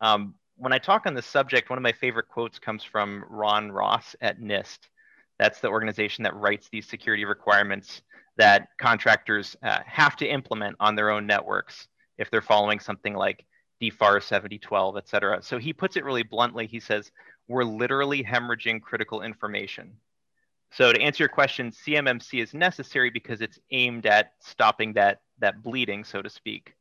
Um, 0.00 0.36
when 0.54 0.72
I 0.72 0.78
talk 0.78 1.04
on 1.06 1.14
this 1.14 1.26
subject, 1.26 1.68
one 1.68 1.80
of 1.80 1.82
my 1.82 1.90
favorite 1.90 2.28
quotes 2.28 2.60
comes 2.60 2.84
from 2.84 3.24
Ron 3.28 3.72
Ross 3.72 4.14
at 4.20 4.40
NIST. 4.40 4.78
That's 5.42 5.58
the 5.58 5.70
organization 5.70 6.22
that 6.22 6.36
writes 6.36 6.68
these 6.68 6.86
security 6.86 7.24
requirements 7.24 8.02
that 8.36 8.68
contractors 8.78 9.56
uh, 9.64 9.80
have 9.84 10.14
to 10.18 10.24
implement 10.24 10.76
on 10.78 10.94
their 10.94 11.10
own 11.10 11.26
networks 11.26 11.88
if 12.16 12.30
they're 12.30 12.40
following 12.40 12.78
something 12.78 13.12
like 13.12 13.44
DFAR 13.82 14.22
7012, 14.22 14.98
et 14.98 15.08
cetera. 15.08 15.42
So 15.42 15.58
he 15.58 15.72
puts 15.72 15.96
it 15.96 16.04
really 16.04 16.22
bluntly. 16.22 16.68
He 16.68 16.78
says, 16.78 17.10
we're 17.48 17.64
literally 17.64 18.22
hemorrhaging 18.22 18.82
critical 18.82 19.22
information. 19.22 19.94
So 20.70 20.92
to 20.92 21.02
answer 21.02 21.24
your 21.24 21.28
question, 21.28 21.72
CMMC 21.72 22.40
is 22.40 22.54
necessary 22.54 23.10
because 23.10 23.40
it's 23.40 23.58
aimed 23.72 24.06
at 24.06 24.34
stopping 24.38 24.92
that, 24.92 25.22
that 25.40 25.60
bleeding, 25.60 26.04
so 26.04 26.22
to 26.22 26.30
speak. 26.30 26.76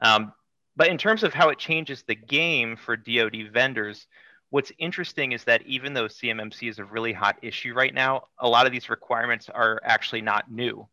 Um, 0.00 0.32
but 0.74 0.88
in 0.88 0.98
terms 0.98 1.22
of 1.22 1.32
how 1.32 1.50
it 1.50 1.60
changes 1.60 2.02
the 2.02 2.16
game 2.16 2.76
for 2.76 2.96
DoD 2.96 3.52
vendors, 3.52 4.08
what's 4.50 4.72
interesting 4.78 5.32
is 5.32 5.44
that 5.44 5.62
even 5.66 5.94
though 5.94 6.06
CMMC 6.06 6.68
is 6.68 6.78
a 6.78 6.84
really 6.84 7.12
hot 7.12 7.38
issue 7.42 7.74
right 7.74 7.92
now, 7.92 8.24
a 8.38 8.48
lot 8.48 8.66
of 8.66 8.72
these 8.72 8.88
requirements 8.88 9.48
are 9.48 9.80
actually 9.84 10.22
not 10.22 10.50
new. 10.50 10.86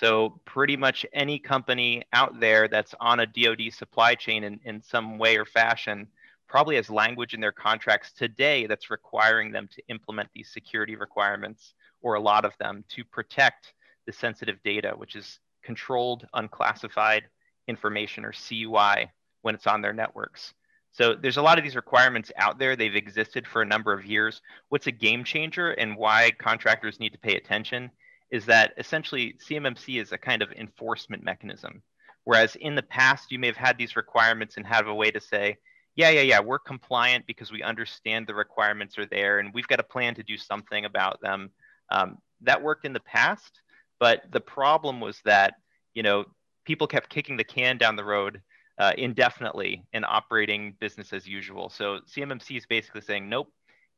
So 0.00 0.40
pretty 0.44 0.76
much 0.76 1.04
any 1.12 1.38
company 1.38 2.04
out 2.12 2.40
there 2.40 2.68
that's 2.68 2.94
on 3.00 3.20
a 3.20 3.26
DoD 3.26 3.72
supply 3.72 4.14
chain 4.14 4.44
in, 4.44 4.60
in 4.64 4.82
some 4.82 5.18
way 5.18 5.36
or 5.36 5.44
fashion 5.44 6.06
probably 6.48 6.76
has 6.76 6.90
language 6.90 7.34
in 7.34 7.40
their 7.40 7.52
contracts 7.52 8.12
today 8.12 8.66
that's 8.66 8.90
requiring 8.90 9.52
them 9.52 9.68
to 9.72 9.82
implement 9.88 10.28
these 10.34 10.50
security 10.52 10.96
requirements 10.96 11.74
or 12.02 12.14
a 12.14 12.20
lot 12.20 12.44
of 12.44 12.52
them 12.58 12.84
to 12.88 13.04
protect 13.04 13.74
the 14.06 14.12
sensitive 14.12 14.62
data, 14.62 14.92
which 14.96 15.14
is 15.14 15.40
controlled 15.62 16.26
unclassified 16.34 17.24
information 17.68 18.24
or 18.24 18.32
CUI 18.32 19.10
when 19.42 19.54
it's 19.54 19.66
on 19.66 19.80
their 19.80 19.92
networks. 19.92 20.54
So 20.92 21.14
there's 21.14 21.38
a 21.38 21.42
lot 21.42 21.58
of 21.58 21.64
these 21.64 21.74
requirements 21.74 22.30
out 22.36 22.58
there. 22.58 22.76
They've 22.76 22.94
existed 22.94 23.46
for 23.46 23.62
a 23.62 23.66
number 23.66 23.92
of 23.92 24.04
years. 24.04 24.42
What's 24.68 24.86
a 24.86 24.92
game 24.92 25.24
changer 25.24 25.70
and 25.72 25.96
why 25.96 26.32
contractors 26.38 27.00
need 27.00 27.12
to 27.12 27.18
pay 27.18 27.36
attention 27.36 27.90
is 28.30 28.44
that 28.46 28.74
essentially 28.76 29.34
CMMC 29.46 30.00
is 30.00 30.12
a 30.12 30.18
kind 30.18 30.42
of 30.42 30.52
enforcement 30.52 31.24
mechanism. 31.24 31.82
Whereas 32.24 32.56
in 32.56 32.74
the 32.74 32.82
past, 32.82 33.32
you 33.32 33.38
may 33.38 33.46
have 33.46 33.56
had 33.56 33.78
these 33.78 33.96
requirements 33.96 34.56
and 34.56 34.66
have 34.66 34.86
a 34.86 34.94
way 34.94 35.10
to 35.10 35.20
say, 35.20 35.56
yeah, 35.96 36.10
yeah, 36.10 36.22
yeah, 36.22 36.40
we're 36.40 36.58
compliant 36.58 37.26
because 37.26 37.50
we 37.50 37.62
understand 37.62 38.26
the 38.26 38.34
requirements 38.34 38.98
are 38.98 39.06
there 39.06 39.38
and 39.38 39.52
we've 39.52 39.68
got 39.68 39.80
a 39.80 39.84
plan 39.84 40.14
to 40.14 40.22
do 40.22 40.36
something 40.36 40.84
about 40.84 41.20
them. 41.20 41.50
Um, 41.90 42.18
that 42.42 42.62
worked 42.62 42.84
in 42.84 42.92
the 42.92 43.00
past, 43.00 43.60
but 43.98 44.22
the 44.30 44.40
problem 44.40 45.00
was 45.00 45.20
that, 45.24 45.54
you 45.94 46.02
know, 46.02 46.24
people 46.64 46.86
kept 46.86 47.10
kicking 47.10 47.36
the 47.36 47.44
can 47.44 47.76
down 47.76 47.96
the 47.96 48.04
road 48.04 48.40
uh, 48.78 48.92
indefinitely 48.96 49.84
and 49.92 50.04
operating 50.04 50.74
business 50.80 51.12
as 51.12 51.26
usual. 51.26 51.68
So 51.68 52.00
CMMC 52.08 52.56
is 52.56 52.66
basically 52.66 53.02
saying, 53.02 53.28
nope, 53.28 53.48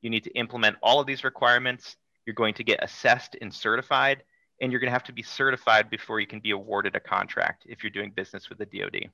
you 0.03 0.11
need 0.11 0.25
to 0.25 0.31
implement 0.33 0.77
all 0.83 1.01
of 1.01 1.07
these 1.07 1.25
requirements. 1.25 1.97
You're 2.27 2.35
going 2.35 2.55
to 2.55 2.65
get 2.65 2.83
assessed 2.83 3.37
and 3.41 3.53
certified, 3.53 4.23
and 4.61 4.73
you're 4.73 4.81
going 4.81 4.89
to 4.89 4.93
have 4.93 5.05
to 5.05 5.13
be 5.13 5.23
certified 5.23 5.91
before 5.91 6.21
you 6.21 6.27
can 6.27 6.41
be 6.41 6.51
awarded 6.51 6.97
a 6.97 7.01
contract 7.01 7.65
if 7.67 7.83
you're 7.83 7.91
doing 7.91 8.13
business 8.15 8.49
with 8.49 8.59
the 8.59 8.67
DoD. 8.67 9.11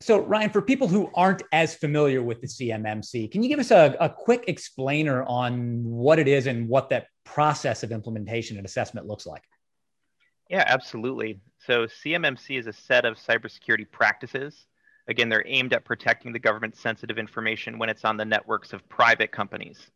So, 0.00 0.20
Ryan, 0.20 0.50
for 0.50 0.62
people 0.62 0.86
who 0.86 1.10
aren't 1.14 1.42
as 1.52 1.74
familiar 1.74 2.22
with 2.22 2.40
the 2.40 2.46
CMMC, 2.46 3.32
can 3.32 3.42
you 3.42 3.48
give 3.48 3.58
us 3.58 3.72
a, 3.72 3.96
a 4.00 4.08
quick 4.08 4.44
explainer 4.46 5.24
on 5.24 5.82
what 5.82 6.20
it 6.20 6.28
is 6.28 6.46
and 6.46 6.68
what 6.68 6.88
that 6.90 7.06
process 7.24 7.82
of 7.82 7.90
implementation 7.90 8.56
and 8.56 8.64
assessment 8.64 9.08
looks 9.08 9.26
like? 9.26 9.42
Yeah, 10.48 10.64
absolutely. 10.66 11.40
So 11.68 11.84
CMMC 11.84 12.58
is 12.58 12.66
a 12.66 12.72
set 12.72 13.04
of 13.04 13.18
cybersecurity 13.18 13.90
practices. 13.90 14.64
Again, 15.06 15.28
they're 15.28 15.46
aimed 15.46 15.74
at 15.74 15.84
protecting 15.84 16.32
the 16.32 16.38
government's 16.38 16.80
sensitive 16.80 17.18
information 17.18 17.78
when 17.78 17.90
it's 17.90 18.06
on 18.06 18.16
the 18.16 18.24
networks 18.24 18.72
of 18.72 18.88
private 18.88 19.32
companies. 19.32 19.90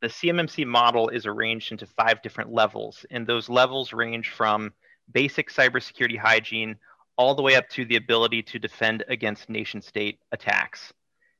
The 0.00 0.08
CMMC 0.08 0.66
model 0.66 1.10
is 1.10 1.26
arranged 1.26 1.70
into 1.70 1.84
five 1.84 2.22
different 2.22 2.50
levels, 2.50 3.04
and 3.10 3.26
those 3.26 3.50
levels 3.50 3.92
range 3.92 4.30
from 4.30 4.72
basic 5.12 5.50
cybersecurity 5.50 6.16
hygiene 6.16 6.76
all 7.18 7.34
the 7.34 7.42
way 7.42 7.56
up 7.56 7.68
to 7.68 7.84
the 7.84 7.96
ability 7.96 8.42
to 8.44 8.58
defend 8.58 9.04
against 9.08 9.50
nation 9.50 9.82
state 9.82 10.18
attacks. 10.32 10.94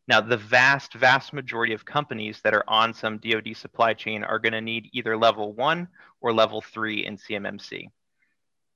Now, 0.06 0.20
the 0.20 0.36
vast, 0.36 0.92
vast 0.92 1.32
majority 1.32 1.72
of 1.72 1.86
companies 1.86 2.42
that 2.42 2.52
are 2.52 2.64
on 2.68 2.92
some 2.92 3.16
DoD 3.16 3.56
supply 3.56 3.94
chain 3.94 4.22
are 4.22 4.38
going 4.38 4.52
to 4.52 4.60
need 4.60 4.90
either 4.92 5.16
level 5.16 5.54
one 5.54 5.88
or 6.20 6.34
level 6.34 6.60
three 6.60 7.06
in 7.06 7.16
CMMC 7.16 7.88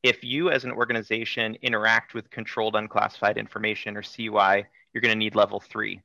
if 0.08 0.22
you 0.22 0.50
as 0.50 0.64
an 0.64 0.72
organization 0.72 1.56
interact 1.62 2.14
with 2.14 2.30
controlled 2.30 2.76
unclassified 2.76 3.38
information 3.38 3.96
or 3.96 4.02
CUI, 4.02 4.66
you're 4.92 5.00
going 5.00 5.12
to 5.12 5.18
need 5.18 5.34
level 5.34 5.60
three. 5.60 6.00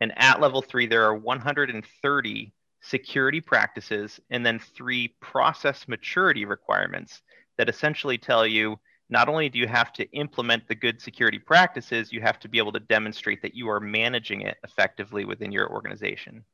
And 0.00 0.12
at 0.16 0.40
level 0.40 0.62
three, 0.62 0.86
there 0.86 1.04
are 1.04 1.14
130 1.14 2.52
security 2.80 3.40
practices 3.40 4.20
and 4.30 4.44
then 4.44 4.58
three 4.58 5.14
process 5.20 5.88
maturity 5.88 6.44
requirements 6.44 7.22
that 7.56 7.68
essentially 7.68 8.18
tell 8.18 8.46
you 8.46 8.78
not 9.10 9.28
only 9.28 9.48
do 9.48 9.58
you 9.58 9.66
have 9.66 9.92
to 9.94 10.10
implement 10.12 10.68
the 10.68 10.74
good 10.74 11.00
security 11.00 11.38
practices, 11.38 12.12
you 12.12 12.20
have 12.20 12.38
to 12.40 12.48
be 12.48 12.58
able 12.58 12.72
to 12.72 12.80
demonstrate 12.80 13.42
that 13.42 13.54
you 13.54 13.68
are 13.70 13.80
managing 13.80 14.42
it 14.42 14.58
effectively 14.62 15.24
within 15.24 15.50
your 15.50 15.70
organization. 15.70 16.44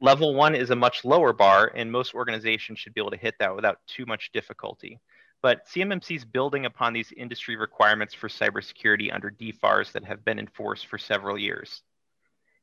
Level 0.00 0.34
one 0.34 0.54
is 0.54 0.68
a 0.68 0.76
much 0.76 1.06
lower 1.06 1.32
bar, 1.32 1.72
and 1.74 1.90
most 1.90 2.14
organizations 2.14 2.78
should 2.78 2.92
be 2.92 3.00
able 3.00 3.10
to 3.10 3.16
hit 3.16 3.34
that 3.38 3.56
without 3.56 3.78
too 3.86 4.04
much 4.04 4.30
difficulty. 4.32 5.00
But 5.42 5.66
CMMC 5.68 6.16
is 6.16 6.24
building 6.24 6.66
upon 6.66 6.92
these 6.92 7.12
industry 7.12 7.56
requirements 7.56 8.14
for 8.14 8.28
cybersecurity 8.28 9.14
under 9.14 9.30
DFARS 9.30 9.92
that 9.92 10.04
have 10.04 10.24
been 10.24 10.38
enforced 10.38 10.86
for 10.86 10.98
several 10.98 11.38
years. 11.38 11.82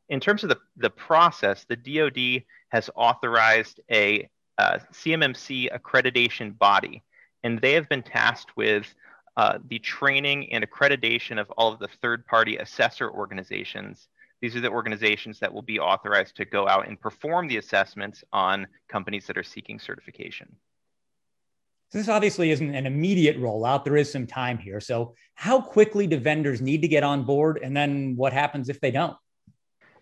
In 0.09 0.19
terms 0.19 0.43
of 0.43 0.49
the, 0.49 0.59
the 0.77 0.89
process, 0.89 1.65
the 1.65 1.75
DoD 1.75 2.43
has 2.69 2.89
authorized 2.95 3.79
a 3.91 4.29
uh, 4.57 4.79
CMMC 4.91 5.71
accreditation 5.71 6.57
body, 6.57 7.03
and 7.43 7.59
they 7.59 7.73
have 7.73 7.87
been 7.89 8.03
tasked 8.03 8.55
with 8.57 8.93
uh, 9.37 9.59
the 9.67 9.79
training 9.79 10.51
and 10.51 10.67
accreditation 10.69 11.39
of 11.39 11.49
all 11.51 11.71
of 11.71 11.79
the 11.79 11.87
third 12.01 12.25
party 12.27 12.57
assessor 12.57 13.09
organizations 13.09 14.09
these 14.43 14.57
are 14.57 14.59
the 14.59 14.69
organizations 14.69 15.39
that 15.39 15.53
will 15.53 15.61
be 15.61 15.79
authorized 15.79 16.35
to 16.35 16.43
go 16.43 16.67
out 16.67 16.89
and 16.89 16.99
perform 16.99 17.47
the 17.47 17.55
assessments 17.55 18.25
on 18.33 18.67
companies 18.89 19.25
that 19.27 19.37
are 19.37 19.43
seeking 19.43 19.79
certification. 19.79 20.53
This 21.93 22.09
obviously 22.09 22.49
isn't 22.49 22.73
an 22.73 22.87
immediate 22.87 23.39
rollout. 23.39 23.83
There 23.83 23.95
is 23.95 24.11
some 24.11 24.25
time 24.25 24.57
here. 24.57 24.81
So, 24.81 25.13
how 25.35 25.61
quickly 25.61 26.07
do 26.07 26.17
vendors 26.17 26.59
need 26.59 26.81
to 26.81 26.87
get 26.87 27.03
on 27.03 27.23
board? 27.23 27.59
And 27.61 27.77
then 27.77 28.15
what 28.15 28.33
happens 28.33 28.67
if 28.67 28.81
they 28.81 28.89
don't? 28.89 29.15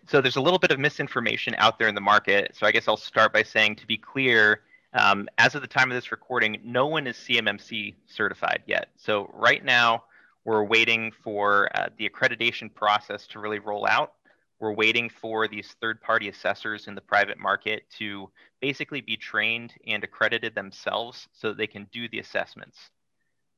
So, 0.08 0.22
there's 0.22 0.36
a 0.36 0.40
little 0.40 0.58
bit 0.58 0.70
of 0.70 0.78
misinformation 0.78 1.54
out 1.58 1.78
there 1.78 1.88
in 1.88 1.94
the 1.94 2.00
market. 2.00 2.56
So, 2.58 2.66
I 2.66 2.72
guess 2.72 2.88
I'll 2.88 2.96
start 2.96 3.34
by 3.34 3.42
saying 3.42 3.76
to 3.76 3.86
be 3.86 3.98
clear, 3.98 4.62
um, 4.94 5.28
as 5.36 5.54
of 5.54 5.60
the 5.60 5.68
time 5.68 5.90
of 5.90 5.94
this 5.94 6.10
recording, 6.10 6.58
no 6.64 6.86
one 6.86 7.06
is 7.06 7.16
CMMC 7.16 7.94
certified 8.06 8.62
yet. 8.66 8.88
So, 8.96 9.30
right 9.34 9.62
now, 9.62 10.04
we're 10.44 10.64
waiting 10.64 11.12
for 11.22 11.68
uh, 11.76 11.90
the 11.98 12.08
accreditation 12.08 12.72
process 12.74 13.26
to 13.28 13.38
really 13.38 13.58
roll 13.58 13.86
out. 13.86 14.14
We're 14.62 14.72
waiting 14.72 15.08
for 15.08 15.48
these 15.48 15.74
third 15.80 16.00
party 16.00 16.28
assessors 16.28 16.86
in 16.86 16.94
the 16.94 17.00
private 17.00 17.36
market 17.36 17.82
to 17.98 18.30
basically 18.60 19.00
be 19.00 19.16
trained 19.16 19.74
and 19.88 20.04
accredited 20.04 20.54
themselves 20.54 21.26
so 21.32 21.48
that 21.48 21.58
they 21.58 21.66
can 21.66 21.88
do 21.90 22.08
the 22.08 22.20
assessments. 22.20 22.78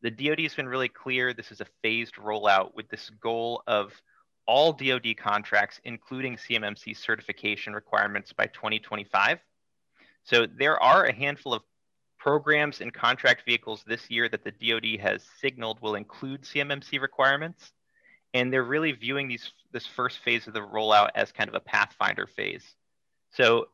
The 0.01 0.11
DoD 0.11 0.41
has 0.41 0.55
been 0.55 0.67
really 0.67 0.89
clear 0.89 1.35
this 1.35 1.53
is 1.53 1.61
a 1.61 1.67
phased 1.83 2.15
rollout 2.15 2.75
with 2.75 2.89
this 2.89 3.11
goal 3.21 3.63
of 3.67 3.93
all 4.47 4.73
DoD 4.73 5.15
contracts, 5.19 5.79
including 5.85 6.37
CMMC 6.37 6.97
certification 6.97 7.75
requirements 7.75 8.33
by 8.33 8.47
2025. 8.47 9.41
So 10.23 10.47
there 10.47 10.83
are 10.83 11.05
a 11.05 11.13
handful 11.13 11.53
of 11.53 11.63
programs 12.19 12.81
and 12.81 12.95
contract 12.95 13.43
vehicles 13.45 13.85
this 13.87 14.11
year 14.11 14.31
that 14.31 14.43
the 14.43 14.53
DoD 14.53 14.99
has 15.03 15.23
signaled 15.39 15.83
will 15.83 15.97
include 15.97 16.45
CMMC 16.45 16.99
requirements 16.99 17.75
and 18.35 18.53
they're 18.53 18.65
really 18.65 18.93
viewing 18.93 19.29
these 19.29 19.53
this 19.73 19.87
first 19.87 20.19
phase 20.19 20.47
of 20.47 20.53
the 20.53 20.61
rollout 20.61 21.11
as 21.15 21.33
kind 21.33 21.49
of 21.49 21.55
a 21.55 21.61
pathfinder 21.61 22.27
phase. 22.27 22.75
So 23.31 23.69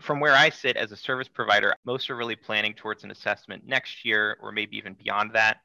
from 0.00 0.20
where 0.20 0.34
I 0.34 0.50
sit 0.50 0.76
as 0.76 0.92
a 0.92 0.96
service 0.96 1.28
provider, 1.28 1.74
most 1.84 2.10
are 2.10 2.16
really 2.16 2.36
planning 2.36 2.74
towards 2.74 3.04
an 3.04 3.10
assessment 3.10 3.66
next 3.66 4.04
year 4.04 4.36
or 4.40 4.52
maybe 4.52 4.76
even 4.76 4.94
beyond 4.94 5.32
that. 5.34 5.58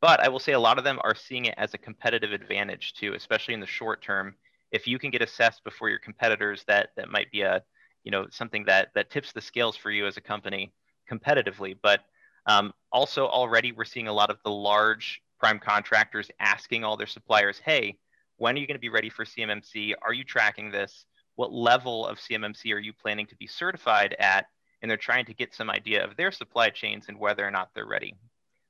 But 0.00 0.20
I 0.20 0.28
will 0.28 0.38
say 0.38 0.52
a 0.52 0.60
lot 0.60 0.78
of 0.78 0.84
them 0.84 0.98
are 1.02 1.14
seeing 1.14 1.46
it 1.46 1.54
as 1.56 1.74
a 1.74 1.78
competitive 1.78 2.32
advantage 2.32 2.94
too, 2.94 3.14
especially 3.14 3.54
in 3.54 3.60
the 3.60 3.66
short 3.66 4.02
term. 4.02 4.34
If 4.70 4.86
you 4.86 4.98
can 4.98 5.10
get 5.10 5.22
assessed 5.22 5.64
before 5.64 5.88
your 5.88 5.98
competitors, 5.98 6.64
that 6.68 6.90
that 6.96 7.10
might 7.10 7.30
be 7.30 7.42
a 7.42 7.62
you 8.04 8.10
know 8.10 8.26
something 8.30 8.64
that 8.64 8.88
that 8.94 9.10
tips 9.10 9.32
the 9.32 9.40
scales 9.40 9.76
for 9.76 9.90
you 9.90 10.06
as 10.06 10.16
a 10.16 10.22
company 10.22 10.72
competitively. 11.10 11.76
But 11.82 12.00
um, 12.46 12.72
also 12.92 13.26
already 13.26 13.72
we're 13.72 13.84
seeing 13.84 14.08
a 14.08 14.12
lot 14.12 14.30
of 14.30 14.38
the 14.44 14.50
large 14.50 15.20
prime 15.38 15.58
contractors 15.58 16.30
asking 16.40 16.84
all 16.84 16.96
their 16.96 17.06
suppliers, 17.06 17.60
hey, 17.64 17.96
when 18.36 18.56
are 18.56 18.58
you 18.58 18.66
going 18.66 18.76
to 18.76 18.80
be 18.80 18.88
ready 18.88 19.10
for 19.10 19.24
CMMC? 19.24 19.94
Are 20.02 20.12
you 20.12 20.24
tracking 20.24 20.70
this? 20.70 21.04
What 21.36 21.52
level 21.52 22.06
of 22.06 22.18
CMMC 22.18 22.74
are 22.74 22.78
you 22.78 22.92
planning 22.92 23.26
to 23.26 23.36
be 23.36 23.46
certified 23.46 24.16
at? 24.18 24.46
And 24.80 24.90
they're 24.90 24.96
trying 24.96 25.24
to 25.26 25.34
get 25.34 25.54
some 25.54 25.70
idea 25.70 26.04
of 26.04 26.16
their 26.16 26.30
supply 26.30 26.70
chains 26.70 27.06
and 27.08 27.18
whether 27.18 27.46
or 27.46 27.50
not 27.50 27.70
they're 27.74 27.86
ready. 27.86 28.14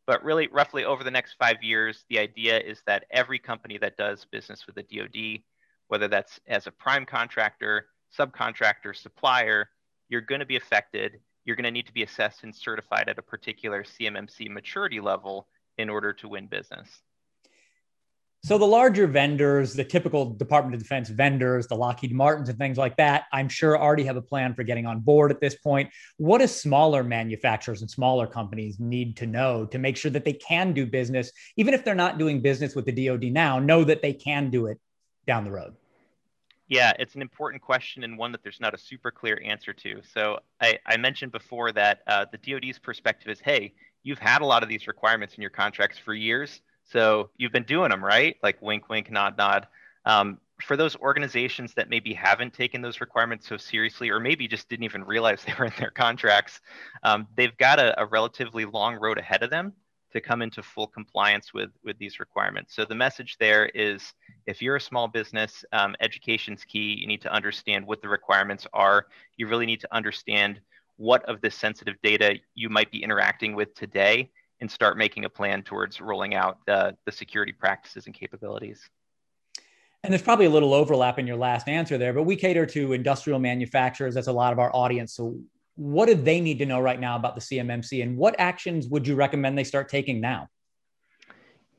But 0.07 0.25
really, 0.25 0.49
roughly 0.49 0.87
over 0.87 1.05
the 1.05 1.11
next 1.11 1.35
five 1.39 1.63
years, 1.63 2.05
the 2.09 2.19
idea 2.19 2.59
is 2.59 2.81
that 2.87 3.05
every 3.11 3.39
company 3.39 3.77
that 3.79 3.99
does 3.99 4.25
business 4.25 4.67
with 4.67 4.77
the 4.77 4.83
DoD, 4.83 5.43
whether 5.89 6.09
that's 6.09 6.41
as 6.47 6.67
a 6.67 6.71
prime 6.71 7.05
contractor, 7.05 7.89
subcontractor, 8.19 8.97
supplier, 8.97 9.69
you're 10.09 10.23
going 10.23 10.41
to 10.41 10.47
be 10.47 10.57
affected. 10.57 11.21
You're 11.45 11.57
going 11.57 11.65
to 11.65 11.71
need 11.71 11.87
to 11.87 11.93
be 11.93 12.05
assessed 12.05 12.43
and 12.43 12.55
certified 12.55 13.11
at 13.11 13.19
a 13.19 13.23
particular 13.23 13.85
CMMC 13.85 14.51
maturity 14.51 15.01
level 15.01 15.47
in 15.79 15.89
order 15.89 16.13
to 16.13 16.29
win 16.29 16.47
business. 16.47 16.89
So 18.45 18.57
the 18.57 18.67
larger 18.67 19.09
vendors, 19.09 19.75
the 19.75 19.83
typical 19.83 20.31
Department 20.31 20.75
of 20.75 20.81
Defense 20.81 21.09
vendors, 21.09 21.67
the 21.67 21.75
Lockheed 21.75 22.15
Martins 22.15 22.49
and 22.49 22.57
things 22.57 22.79
like 22.79 22.97
that, 22.97 23.25
I'm 23.33 23.49
sure 23.49 23.77
already 23.77 24.05
have 24.05 24.17
a 24.17 24.23
plan 24.23 24.55
for 24.55 24.63
getting 24.63 24.87
on 24.87 25.01
board 25.01 25.33
at 25.33 25.41
this 25.41 25.57
point. 25.57 25.91
What 26.19 26.39
do 26.39 26.47
smaller 26.47 27.03
manufacturers 27.03 27.81
and 27.81 27.91
smaller 27.91 28.29
companies 28.29 28.79
need 28.79 29.17
to 29.17 29.27
know 29.27 29.67
to 29.67 29.79
make 29.79 29.97
sure 29.97 30.13
that 30.13 30.25
they 30.25 30.35
can 30.35 30.73
do 30.73 30.87
business, 30.87 31.33
even 31.57 31.75
if 31.75 31.85
they're 31.85 31.97
not 31.97 32.19
doing 32.19 32.41
business 32.41 32.77
with 32.77 32.87
the 32.87 33.07
DoD 33.07 33.25
now, 33.25 33.59
know 33.59 33.83
that 33.83 34.03
they 34.03 34.13
can 34.13 34.51
do 34.51 34.67
it 34.67 34.79
down 35.27 35.45
the 35.45 35.51
road? 35.51 35.75
Yeah, 36.69 36.93
it's 36.99 37.15
an 37.17 37.23
important 37.23 37.63
question 37.63 38.05
and 38.05 38.17
one 38.17 38.31
that 38.33 38.43
there's 38.43 38.61
not 38.61 38.73
a 38.73 38.79
super 38.79 39.11
clear 39.11 39.41
answer 39.45 39.73
to. 39.73 40.01
So 40.15 40.39
I, 40.61 40.79
I 40.87 40.97
mentioned 40.97 41.33
before 41.33 41.73
that 41.73 42.03
uh, 42.07 42.27
the 42.31 42.39
DoD's 42.39 42.79
perspective 42.79 43.31
is, 43.33 43.41
hey, 43.41 43.75
you've 44.03 44.19
had 44.19 44.43
a 44.43 44.47
lot 44.47 44.63
of 44.63 44.69
these 44.69 44.87
requirements 44.87 45.35
in 45.35 45.43
your 45.43 45.51
contracts 45.51 45.99
for 45.99 46.15
years. 46.15 46.61
So 46.85 47.31
you've 47.37 47.53
been 47.53 47.65
doing 47.65 47.91
them, 47.91 48.05
right? 48.05 48.37
Like 48.43 48.61
wink, 48.63 48.89
wink, 48.89 49.11
nod, 49.11 49.37
nod. 49.37 49.67
Um, 50.05 50.39
for 50.63 50.77
those 50.77 50.97
organizations 50.97 51.75
that 51.75 51.89
maybe 51.89 52.13
haven't 52.13 52.53
taken 52.53 52.83
those 52.83 53.01
requirements 53.01 53.47
so 53.47 53.57
seriously, 53.57 54.11
or 54.11 54.19
maybe 54.19 54.49
just 54.49 54.69
didn't 54.69 54.85
even 54.85 55.05
realize 55.05 55.43
they 55.47 55.55
were 55.59 55.67
in 55.67 55.73
their 55.79 55.91
contracts, 55.91 56.61
um, 57.03 57.27
they've 57.37 57.57
got 57.59 57.79
a, 57.79 58.01
a, 58.01 58.07
relatively 58.07 58.65
long 58.65 58.97
road 58.97 59.19
ahead 59.19 59.43
of 59.43 59.51
them 59.51 59.73
to 60.13 60.21
come 60.21 60.41
into 60.41 60.63
full 60.63 60.87
compliance 60.87 61.53
with, 61.53 61.71
with 61.85 61.99
these 61.99 62.19
requirements. 62.19 62.75
So 62.75 62.87
the 62.87 62.95
message 62.95 63.37
there 63.39 63.67
is 63.67 64.15
if 64.47 64.63
you're 64.63 64.77
a 64.77 64.81
small 64.81 65.07
business, 65.07 65.65
um, 65.73 65.95
education's 66.01 66.65
key. 66.65 66.97
You 66.99 67.07
need 67.07 67.21
to 67.23 67.33
understand 67.33 67.87
what 67.87 68.01
the 68.01 68.09
requirements 68.09 68.67
are. 68.73 69.07
You 69.37 69.49
really 69.49 69.67
need 69.67 69.81
to 69.81 69.95
understand 69.95 70.61
what 70.99 71.25
of 71.25 71.41
this 71.41 71.55
sensitive 71.55 71.97
data 72.03 72.37
you 72.55 72.69
might 72.69 72.91
be 72.91 73.03
interacting 73.03 73.55
with 73.55 73.75
today 73.75 74.31
and 74.61 74.71
start 74.71 74.99
making 74.99 75.25
a 75.25 75.31
plan 75.31 75.63
towards 75.63 76.01
rolling 76.01 76.35
out 76.35 76.59
the, 76.67 76.95
the 77.07 77.13
security 77.13 77.53
practices 77.53 78.07
and 78.07 78.15
capabilities. 78.15 78.91
And 80.03 80.13
there's 80.13 80.23
probably 80.23 80.47
a 80.47 80.51
little 80.51 80.75
overlap 80.75 81.19
in 81.19 81.27
your 81.27 81.37
last 81.37 81.69
answer 81.69 81.99
there, 81.99 82.13
but 82.13 82.25
we 82.25 82.37
cater 82.37 82.67
to 82.67 82.93
industrial 82.93 83.39
manufacturers. 83.39 84.15
That's 84.15 84.29
a 84.29 84.33
lot 84.33 84.53
of 84.53 84.59
our 84.59 84.75
audience. 84.75 85.15
So, 85.15 85.39
what 85.77 86.07
do 86.07 86.15
they 86.15 86.41
need 86.41 86.59
to 86.59 86.67
know 86.67 86.81
right 86.81 86.99
now 86.99 87.15
about 87.15 87.37
the 87.37 87.41
CMMC 87.41 88.03
and 88.03 88.17
what 88.17 88.35
actions 88.39 88.89
would 88.89 89.07
you 89.07 89.15
recommend 89.15 89.57
they 89.57 89.63
start 89.63 89.89
taking 89.89 90.21
now? 90.21 90.49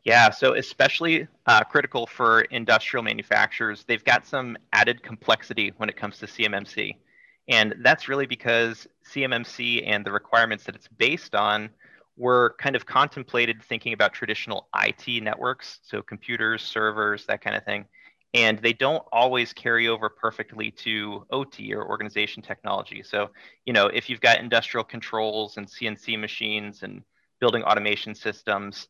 Yeah, 0.05 0.29
so 0.29 0.53
especially 0.53 1.27
uh, 1.45 1.63
critical 1.65 2.07
for 2.07 2.41
industrial 2.41 3.03
manufacturers, 3.03 3.83
they've 3.85 4.03
got 4.03 4.25
some 4.25 4.57
added 4.71 5.03
complexity 5.03 5.73
when 5.75 5.89
it 5.89 5.97
comes 5.97 6.17
to 6.19 6.25
CMMC. 6.25 6.95
And 7.49 7.75
that's 7.81 8.07
really 8.07 8.27
because 8.27 8.87
CMMC 9.11 9.83
and 9.85 10.05
the 10.05 10.11
requirements 10.11 10.63
that 10.65 10.75
it's 10.75 10.87
based 10.87 11.33
on 11.33 11.71
were 12.15 12.55
kind 12.59 12.75
of 12.75 12.85
contemplated 12.85 13.63
thinking 13.63 13.93
about 13.93 14.13
traditional 14.13 14.67
IT 14.75 15.23
networks, 15.23 15.79
so 15.81 16.01
computers, 16.01 16.61
servers, 16.61 17.25
that 17.25 17.41
kind 17.41 17.55
of 17.55 17.65
thing. 17.65 17.85
And 18.35 18.59
they 18.59 18.73
don't 18.73 19.03
always 19.11 19.51
carry 19.51 19.87
over 19.87 20.09
perfectly 20.09 20.69
to 20.71 21.25
OT 21.31 21.73
or 21.73 21.89
organization 21.89 22.43
technology. 22.43 23.01
So, 23.01 23.31
you 23.65 23.73
know, 23.73 23.87
if 23.87 24.09
you've 24.09 24.21
got 24.21 24.39
industrial 24.39 24.83
controls 24.83 25.57
and 25.57 25.65
CNC 25.67 26.19
machines 26.19 26.83
and 26.83 27.01
building 27.39 27.63
automation 27.63 28.13
systems, 28.13 28.89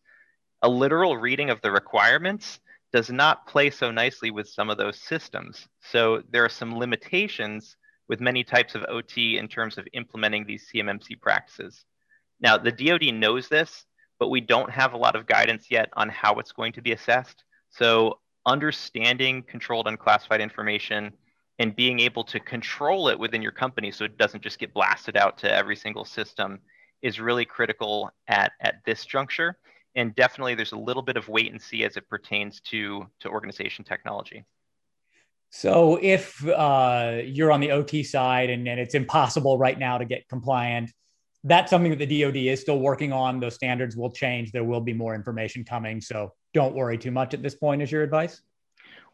a 0.62 0.68
literal 0.68 1.16
reading 1.16 1.50
of 1.50 1.62
the 1.62 1.72
requirements 1.72 2.60
does 2.92 3.10
not 3.10 3.48
play 3.48 3.70
so 3.70 3.92
nicely 3.92 4.32
with 4.32 4.50
some 4.50 4.70
of 4.70 4.78
those 4.78 5.00
systems. 5.00 5.68
So 5.80 6.24
there 6.32 6.44
are 6.44 6.50
some 6.50 6.78
limitations 6.78 7.78
with 8.10 8.20
many 8.20 8.44
types 8.44 8.76
of 8.76 8.84
OT 8.90 9.38
in 9.38 9.48
terms 9.48 9.78
of 9.78 9.88
implementing 9.94 10.46
these 10.46 10.68
CMMC 10.74 11.22
practices. 11.22 11.86
Now, 12.42 12.58
the 12.58 12.72
DoD 12.72 13.14
knows 13.14 13.48
this, 13.48 13.86
but 14.18 14.30
we 14.30 14.42
don't 14.42 14.72
have 14.72 14.94
a 14.94 14.98
lot 14.98 15.16
of 15.16 15.28
guidance 15.28 15.68
yet 15.70 15.90
on 15.94 16.10
how 16.10 16.36
it's 16.36 16.52
going 16.52 16.74
to 16.74 16.82
be 16.82 16.92
assessed. 16.92 17.44
So, 17.70 18.20
understanding 18.46 19.44
controlled 19.44 19.88
unclassified 19.88 20.42
information 20.42 21.14
and 21.60 21.76
being 21.76 22.00
able 22.00 22.24
to 22.24 22.40
control 22.40 23.10
it 23.10 23.20
within 23.20 23.42
your 23.42 23.52
company 23.52 23.92
so 23.92 24.06
it 24.06 24.18
doesn't 24.18 24.42
just 24.42 24.60
get 24.60 24.74
blasted 24.74 25.16
out 25.16 25.38
to 25.38 25.54
every 25.54 25.76
single 25.76 26.06
system 26.06 26.60
is 27.02 27.20
really 27.20 27.46
critical 27.46 28.10
at, 28.28 28.54
at 28.62 28.84
this 28.86 29.06
juncture. 29.06 29.58
And 29.96 30.16
definitely, 30.16 30.56
there's 30.56 30.72
a 30.72 30.78
little 30.78 31.04
bit 31.04 31.18
of 31.18 31.28
wait 31.28 31.52
and 31.52 31.62
see 31.62 31.84
as 31.84 31.98
it 31.98 32.10
pertains 32.10 32.62
to, 32.62 33.06
to 33.20 33.30
organization 33.30 33.84
technology. 33.84 34.46
So 35.52 35.98
if 36.02 36.48
uh, 36.48 37.22
you're 37.24 37.52
on 37.52 37.60
the 37.60 37.72
OT 37.72 38.04
side 38.04 38.50
and, 38.50 38.68
and 38.68 38.80
it's 38.80 38.94
impossible 38.94 39.58
right 39.58 39.78
now 39.78 39.98
to 39.98 40.06
get 40.06 40.28
compliant, 40.30 40.92
that's 41.44 41.70
something 41.70 41.96
that 41.96 42.08
the 42.08 42.22
DoD 42.22 42.36
is 42.36 42.62
still 42.62 42.80
working 42.80 43.12
on. 43.14 43.40
Those 43.40 43.56
standards 43.56 43.96
will 43.96 44.12
change. 44.12 44.52
There 44.52 44.64
will 44.64 44.82
be 44.82 44.94
more 44.94 45.16
information 45.16 45.64
coming. 45.64 46.02
So 46.02 46.34
don't 46.54 46.76
worry 46.76 46.98
too 46.98 47.12
much 47.12 47.34
at 47.34 47.42
this 47.42 47.56
point. 47.56 47.82
Is 47.82 47.92
your 47.92 48.04
advice? 48.04 48.42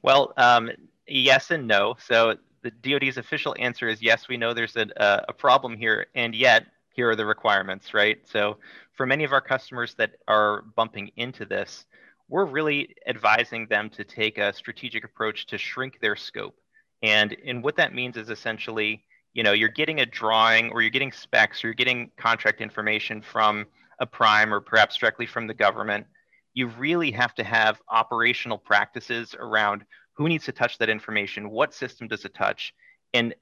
Well, 0.01 0.33
um, 0.37 0.69
yes 1.07 1.51
and 1.51 1.67
no. 1.67 1.95
So 1.99 2.35
the 2.63 2.71
DoD's 2.71 3.17
official 3.17 3.55
answer 3.59 3.87
is 3.87 4.01
yes. 4.01 4.27
We 4.27 4.37
know 4.37 4.53
there's 4.53 4.75
a, 4.75 4.87
a 4.97 5.33
problem 5.33 5.77
here, 5.77 6.07
and 6.15 6.33
yet 6.33 6.65
here 6.93 7.09
are 7.09 7.15
the 7.15 7.25
requirements, 7.25 7.93
right? 7.93 8.17
So 8.27 8.57
for 8.93 9.05
many 9.05 9.23
of 9.23 9.31
our 9.31 9.41
customers 9.41 9.93
that 9.95 10.11
are 10.27 10.63
bumping 10.75 11.11
into 11.17 11.45
this, 11.45 11.85
we're 12.27 12.45
really 12.45 12.95
advising 13.07 13.67
them 13.67 13.89
to 13.91 14.03
take 14.03 14.37
a 14.37 14.53
strategic 14.53 15.03
approach 15.03 15.45
to 15.47 15.57
shrink 15.57 15.99
their 15.99 16.15
scope. 16.15 16.55
And, 17.01 17.35
and 17.45 17.63
what 17.63 17.75
that 17.77 17.93
means 17.93 18.17
is 18.17 18.29
essentially, 18.29 19.03
you 19.33 19.43
know, 19.43 19.51
you're 19.51 19.69
getting 19.69 19.99
a 19.99 20.05
drawing 20.05 20.71
or 20.71 20.81
you're 20.81 20.89
getting 20.89 21.11
specs 21.11 21.63
or 21.63 21.67
you're 21.67 21.75
getting 21.75 22.09
contract 22.17 22.61
information 22.61 23.21
from 23.21 23.65
a 23.99 24.05
prime 24.05 24.53
or 24.53 24.59
perhaps 24.59 24.97
directly 24.97 25.25
from 25.25 25.47
the 25.47 25.53
government. 25.53 26.07
You 26.53 26.67
really 26.67 27.11
have 27.11 27.35
to 27.35 27.43
have 27.43 27.81
operational 27.89 28.57
practices 28.57 29.35
around 29.37 29.83
who 30.13 30.29
needs 30.29 30.45
to 30.45 30.51
touch 30.51 30.77
that 30.77 30.89
information, 30.89 31.49
what 31.49 31.73
system 31.73 32.07
does 32.07 32.23
it 32.25 32.33
touch, 32.33 32.73
and 33.13 33.35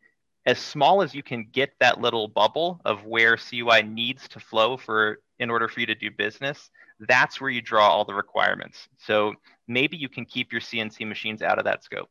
as 0.45 0.59
small 0.59 1.01
as 1.01 1.15
you 1.15 1.23
can 1.23 1.47
get 1.51 1.73
that 1.79 2.01
little 2.01 2.27
bubble 2.27 2.81
of 2.85 3.05
where 3.05 3.37
CUI 3.37 3.83
needs 3.83 4.27
to 4.29 4.39
flow 4.39 4.77
for 4.77 5.19
in 5.39 5.49
order 5.49 5.67
for 5.67 5.79
you 5.79 5.85
to 5.85 5.95
do 5.95 6.11
business, 6.11 6.69
that's 6.99 7.39
where 7.39 7.49
you 7.49 7.61
draw 7.61 7.87
all 7.87 8.05
the 8.05 8.13
requirements. 8.13 8.87
So 8.99 9.35
maybe 9.67 9.97
you 9.97 10.09
can 10.09 10.25
keep 10.25 10.51
your 10.51 10.61
CNC 10.61 11.07
machines 11.07 11.41
out 11.41 11.59
of 11.59 11.65
that 11.65 11.83
scope. 11.83 12.09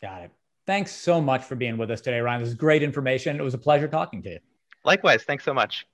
Got 0.00 0.22
it. 0.22 0.30
Thanks 0.66 0.92
so 0.92 1.20
much 1.20 1.44
for 1.44 1.56
being 1.56 1.78
with 1.78 1.90
us 1.90 2.00
today, 2.00 2.20
Ryan. 2.20 2.40
This 2.40 2.50
is 2.50 2.54
great 2.54 2.82
information. 2.82 3.38
It 3.38 3.42
was 3.42 3.54
a 3.54 3.58
pleasure 3.58 3.88
talking 3.88 4.22
to 4.22 4.30
you. 4.30 4.38
Likewise. 4.84 5.22
Thanks 5.22 5.44
so 5.44 5.54
much. 5.54 5.86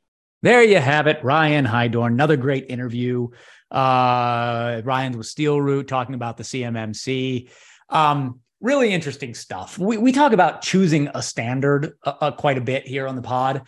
There 0.42 0.62
you 0.62 0.78
have 0.78 1.06
it, 1.06 1.24
Ryan 1.24 1.64
Heidorn. 1.64 2.08
Another 2.08 2.36
great 2.36 2.66
interview. 2.68 3.28
Uh, 3.70 4.80
Ryan's 4.84 5.16
with 5.16 5.26
Steel 5.26 5.60
Root 5.60 5.88
talking 5.88 6.14
about 6.14 6.36
the 6.36 6.44
CMMC. 6.44 7.50
Um, 7.88 8.40
really 8.60 8.92
interesting 8.92 9.34
stuff. 9.34 9.78
We, 9.78 9.96
we 9.98 10.12
talk 10.12 10.32
about 10.32 10.62
choosing 10.62 11.08
a 11.14 11.22
standard 11.22 11.94
uh, 12.02 12.14
uh, 12.20 12.30
quite 12.32 12.58
a 12.58 12.60
bit 12.60 12.86
here 12.86 13.06
on 13.06 13.16
the 13.16 13.22
pod. 13.22 13.62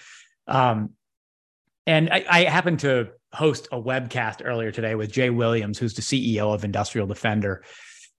Um, 0.46 0.90
and 1.86 2.10
I, 2.10 2.24
I 2.28 2.44
happened 2.44 2.80
to 2.80 3.10
host 3.32 3.68
a 3.72 3.80
webcast 3.80 4.42
earlier 4.44 4.70
today 4.70 4.94
with 4.94 5.12
Jay 5.12 5.30
Williams, 5.30 5.78
who's 5.78 5.94
the 5.94 6.02
CEO 6.02 6.54
of 6.54 6.64
Industrial 6.64 7.06
Defender. 7.06 7.62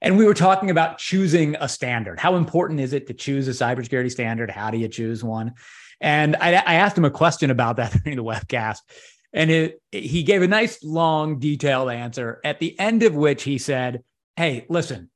And 0.01 0.17
we 0.17 0.25
were 0.25 0.33
talking 0.33 0.69
about 0.69 0.97
choosing 0.97 1.55
a 1.59 1.67
standard. 1.67 2.19
How 2.19 2.35
important 2.35 2.79
is 2.79 2.93
it 2.93 3.07
to 3.07 3.13
choose 3.13 3.47
a 3.47 3.51
cybersecurity 3.51 4.11
standard? 4.11 4.49
How 4.49 4.71
do 4.71 4.77
you 4.77 4.87
choose 4.87 5.23
one? 5.23 5.53
And 5.99 6.35
I, 6.37 6.53
I 6.53 6.75
asked 6.75 6.97
him 6.97 7.05
a 7.05 7.11
question 7.11 7.51
about 7.51 7.77
that 7.77 7.91
during 8.03 8.17
the 8.17 8.23
webcast. 8.23 8.79
And 9.33 9.51
it, 9.51 9.81
he 9.91 10.23
gave 10.23 10.41
a 10.41 10.47
nice, 10.47 10.83
long, 10.83 11.39
detailed 11.39 11.91
answer, 11.91 12.39
at 12.43 12.59
the 12.59 12.79
end 12.79 13.03
of 13.03 13.13
which 13.13 13.43
he 13.43 13.57
said, 13.57 14.03
Hey, 14.35 14.65
listen, 14.69 15.09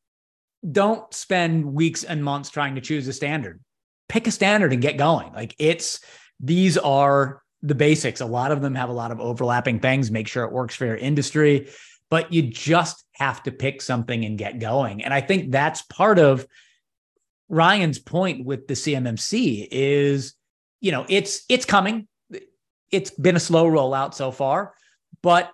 don't 0.71 1.13
spend 1.13 1.65
weeks 1.65 2.04
and 2.04 2.23
months 2.23 2.49
trying 2.49 2.76
to 2.76 2.82
choose 2.82 3.08
a 3.08 3.13
standard. 3.13 3.60
Pick 4.10 4.28
a 4.28 4.32
standard 4.32 4.73
and 4.73 4.82
get 4.82 4.97
going. 4.97 5.34
Like 5.34 5.56
it's, 5.60 5.99
these 6.39 6.78
are 6.78 7.41
the 7.62 7.76
basics. 7.76 8.21
A 8.21 8.26
lot 8.26 8.52
of 8.52 8.62
them 8.62 8.76
have 8.76 8.89
a 8.89 8.93
lot 8.93 9.12
of 9.12 9.19
overlapping 9.19 9.80
things. 9.80 10.12
Make 10.12 10.28
sure 10.28 10.43
it 10.43 10.52
works 10.52 10.76
for 10.76 10.86
your 10.86 10.97
industry, 10.97 11.69
but 12.10 12.32
you 12.32 12.43
just 12.43 13.04
have 13.13 13.41
to 13.43 13.52
pick 13.52 13.82
something 13.82 14.26
and 14.26 14.38
get 14.38 14.60
going. 14.60 15.04
And 15.04 15.13
I 15.13 15.21
think 15.21 15.52
that's 15.52 15.82
part 15.84 16.19
of 16.19 16.45
Ryan's 17.49 17.99
point 17.99 18.45
with 18.45 18.67
the 18.67 18.73
CMMC 18.73 19.67
is, 19.71 20.34
you 20.82 20.91
know, 20.91 21.06
it's 21.08 21.43
it's 21.49 21.65
coming. 21.65 22.08
It's 22.91 23.12
been 23.12 23.36
a 23.36 23.39
slow 23.39 23.65
rollout 23.65 24.13
so 24.13 24.32
far, 24.32 24.73
but 25.21 25.52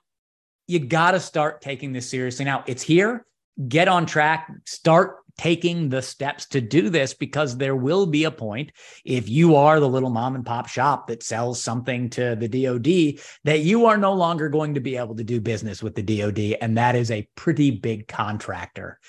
you 0.68 0.80
got 0.80 1.12
to 1.12 1.20
start 1.20 1.62
taking 1.62 1.94
this 1.94 2.10
seriously 2.10 2.46
now. 2.46 2.64
It's 2.68 2.84
here. 2.84 3.26
Get 3.68 3.88
on 3.88 4.06
track. 4.06 4.50
Start 4.66 5.18
taking 5.40 5.88
the 5.88 6.02
steps 6.02 6.46
to 6.46 6.60
do 6.60 6.90
this 6.90 7.14
because 7.14 7.56
there 7.56 7.76
will 7.76 8.06
be 8.06 8.26
a 8.26 8.32
point 8.32 8.74
if 9.06 9.30
you 9.30 9.56
are 9.56 9.80
the 9.80 9.88
little 9.88 10.10
mom 10.10 10.36
and 10.36 10.46
pop 10.46 10.68
shop 10.68 11.08
that 11.08 11.24
sells 11.24 11.64
something 11.64 12.10
to 12.10 12.36
the 12.36 12.48
DoD 12.48 13.22
that 13.46 13.62
you 13.62 13.86
are 13.86 13.96
no 13.96 14.14
longer 14.14 14.50
going 14.50 14.74
to 14.74 14.82
be 14.82 14.98
able 14.98 15.16
to 15.16 15.24
do 15.24 15.40
business 15.40 15.82
with 15.82 15.96
the 15.96 16.04
DoD, 16.04 16.58
and 16.60 16.78
that 16.78 16.96
is 16.96 17.10
a 17.10 17.28
pretty 17.36 17.72
big 17.72 18.08
contractor. 18.08 19.00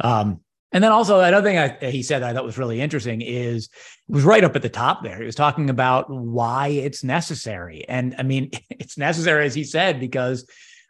Um, 0.00 0.40
and 0.72 0.84
then 0.84 0.92
also 0.92 1.20
another 1.20 1.48
thing 1.48 1.58
I, 1.58 1.90
he 1.90 2.02
said 2.02 2.20
that 2.20 2.30
I 2.30 2.34
thought 2.34 2.44
was 2.44 2.58
really 2.58 2.82
interesting 2.82 3.22
is 3.22 3.70
was 4.08 4.24
right 4.24 4.44
up 4.44 4.56
at 4.56 4.62
the 4.62 4.68
top 4.68 5.02
there. 5.02 5.16
He 5.16 5.24
was 5.24 5.34
talking 5.34 5.70
about 5.70 6.10
why 6.10 6.68
it's 6.68 7.02
necessary, 7.02 7.86
and 7.88 8.14
I 8.18 8.24
mean 8.24 8.50
it's 8.70 8.98
necessary 8.98 9.46
as 9.46 9.54
he 9.54 9.64
said 9.64 10.00
because 10.00 10.46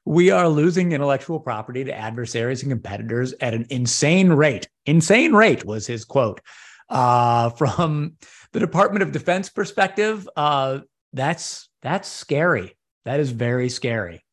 we 0.08 0.30
are 0.30 0.48
losing 0.48 0.92
intellectual 0.92 1.38
property 1.38 1.84
to 1.84 1.94
adversaries 1.94 2.62
and 2.62 2.72
competitors 2.72 3.34
at 3.42 3.52
an 3.52 3.66
insane 3.68 4.30
rate. 4.30 4.66
Insane 4.86 5.34
rate 5.34 5.66
was 5.66 5.86
his 5.86 6.06
quote. 6.06 6.40
Uh, 6.88 7.50
from 7.58 8.14
the 8.52 8.60
Department 8.60 9.02
of 9.02 9.12
Defense 9.12 9.50
perspective, 9.50 10.26
uh, 10.34 10.78
that's 11.12 11.68
that's 11.82 12.08
scary. 12.08 12.74
That 13.04 13.20
is 13.20 13.32
very 13.32 13.68
scary. 13.68 14.24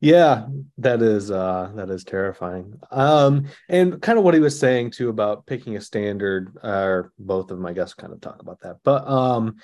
Yeah, 0.00 0.46
that 0.78 1.02
is 1.02 1.30
uh 1.30 1.72
that 1.74 1.90
is 1.90 2.04
terrifying. 2.04 2.74
Um 2.90 3.46
and 3.68 4.00
kind 4.00 4.18
of 4.18 4.24
what 4.24 4.34
he 4.34 4.40
was 4.40 4.58
saying 4.58 4.92
too 4.92 5.08
about 5.08 5.46
picking 5.46 5.76
a 5.76 5.80
standard 5.80 6.56
or 6.62 7.12
both 7.18 7.50
of 7.50 7.58
my 7.58 7.72
guests 7.72 7.94
kind 7.94 8.12
of 8.12 8.20
talk 8.20 8.40
about 8.40 8.60
that. 8.60 8.76
But 8.84 9.06
um 9.08 9.56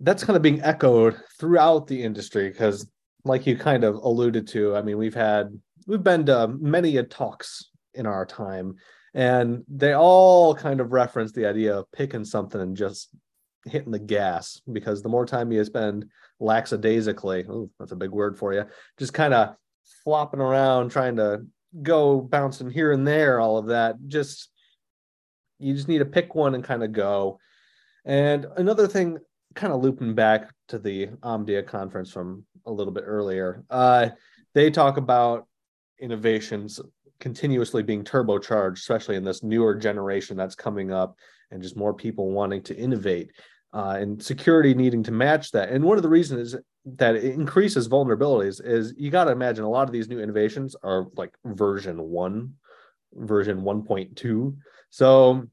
that's 0.00 0.24
kind 0.24 0.36
of 0.36 0.42
being 0.42 0.62
echoed 0.62 1.20
throughout 1.38 1.86
the 1.86 2.02
industry 2.02 2.48
because 2.48 2.86
like 3.24 3.46
you 3.46 3.56
kind 3.56 3.84
of 3.84 3.96
alluded 3.96 4.48
to, 4.48 4.76
I 4.76 4.82
mean, 4.82 4.98
we've 4.98 5.14
had 5.14 5.58
we've 5.86 6.02
been 6.02 6.26
to 6.26 6.48
many 6.48 6.96
a 6.96 7.02
talks 7.02 7.70
in 7.94 8.06
our 8.06 8.26
time, 8.26 8.76
and 9.14 9.64
they 9.68 9.92
all 9.92 10.54
kind 10.54 10.80
of 10.80 10.92
reference 10.92 11.32
the 11.32 11.46
idea 11.46 11.76
of 11.76 11.90
picking 11.92 12.24
something 12.24 12.60
and 12.60 12.76
just 12.76 13.08
hitting 13.64 13.92
the 13.92 13.98
gas 13.98 14.60
because 14.72 15.02
the 15.02 15.08
more 15.08 15.26
time 15.26 15.52
you 15.52 15.64
spend 15.64 16.06
lackadaisically, 16.40 17.44
oh, 17.48 17.70
that's 17.78 17.92
a 17.92 17.96
big 17.96 18.10
word 18.10 18.36
for 18.38 18.52
you, 18.52 18.64
just 18.98 19.14
kind 19.14 19.34
of 19.34 19.54
flopping 20.04 20.40
around 20.40 20.90
trying 20.90 21.16
to 21.16 21.44
go 21.82 22.20
bouncing 22.20 22.70
here 22.70 22.92
and 22.92 23.06
there, 23.06 23.40
all 23.40 23.56
of 23.56 23.66
that, 23.66 23.96
just 24.08 24.50
you 25.58 25.74
just 25.74 25.88
need 25.88 25.98
to 25.98 26.04
pick 26.04 26.34
one 26.34 26.54
and 26.54 26.64
kind 26.64 26.82
of 26.82 26.92
go. 26.92 27.38
And 28.04 28.46
another 28.56 28.88
thing, 28.88 29.18
kind 29.54 29.72
of 29.72 29.82
looping 29.82 30.14
back 30.14 30.50
to 30.68 30.78
the 30.78 31.08
Omdia 31.22 31.66
conference 31.66 32.10
from 32.10 32.44
a 32.66 32.72
little 32.72 32.92
bit 32.92 33.04
earlier. 33.06 33.64
Uh, 33.70 34.08
they 34.54 34.70
talk 34.70 34.96
about 34.96 35.46
innovations 36.00 36.80
continuously 37.20 37.82
being 37.82 38.04
turbocharged, 38.04 38.78
especially 38.78 39.16
in 39.16 39.24
this 39.24 39.42
newer 39.42 39.74
generation 39.74 40.36
that's 40.36 40.54
coming 40.54 40.92
up, 40.92 41.16
and 41.50 41.62
just 41.62 41.76
more 41.76 41.94
people 41.94 42.32
wanting 42.32 42.62
to 42.62 42.76
innovate. 42.76 43.30
Uh, 43.72 43.96
and 43.98 44.22
security 44.22 44.74
needing 44.74 45.02
to 45.02 45.12
match 45.12 45.50
that. 45.52 45.70
And 45.70 45.82
one 45.82 45.96
of 45.96 46.02
the 46.02 46.08
reasons 46.08 46.54
that 46.84 47.14
it 47.14 47.24
increases 47.24 47.88
vulnerabilities 47.88 48.60
is 48.62 48.92
you 48.98 49.10
got 49.10 49.24
to 49.24 49.32
imagine 49.32 49.64
a 49.64 49.70
lot 49.70 49.88
of 49.88 49.92
these 49.92 50.08
new 50.08 50.20
innovations 50.20 50.76
are 50.82 51.06
like 51.16 51.32
version 51.44 52.02
one, 52.02 52.54
version 53.14 53.62
1.2. 53.62 54.56
So 54.90 55.48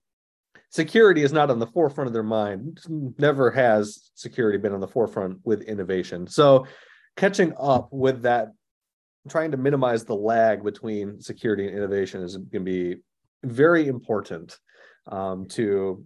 security 0.70 1.24
is 1.24 1.32
not 1.32 1.50
on 1.50 1.60
the 1.60 1.68
forefront 1.68 2.08
of 2.08 2.14
their 2.14 2.24
mind. 2.24 2.82
Never 3.18 3.52
has 3.52 4.12
security 4.16 4.58
been 4.58 4.74
on 4.74 4.82
the 4.82 4.88
forefront 4.88 5.40
with 5.44 5.62
innovation. 5.62 6.28
So 6.28 6.66
catching 7.20 7.54
up 7.60 7.90
with 7.92 8.22
that, 8.22 8.54
trying 9.28 9.52
to 9.52 9.58
minimize 9.58 10.06
the 10.06 10.16
lag 10.16 10.64
between 10.64 11.20
security 11.20 11.68
and 11.68 11.78
innovation 11.78 12.24
is 12.24 12.38
going 12.38 12.66
to 12.66 12.72
be 12.72 12.96
very 13.44 13.88
important 13.88 14.58
um, 15.12 15.46
to, 15.50 16.06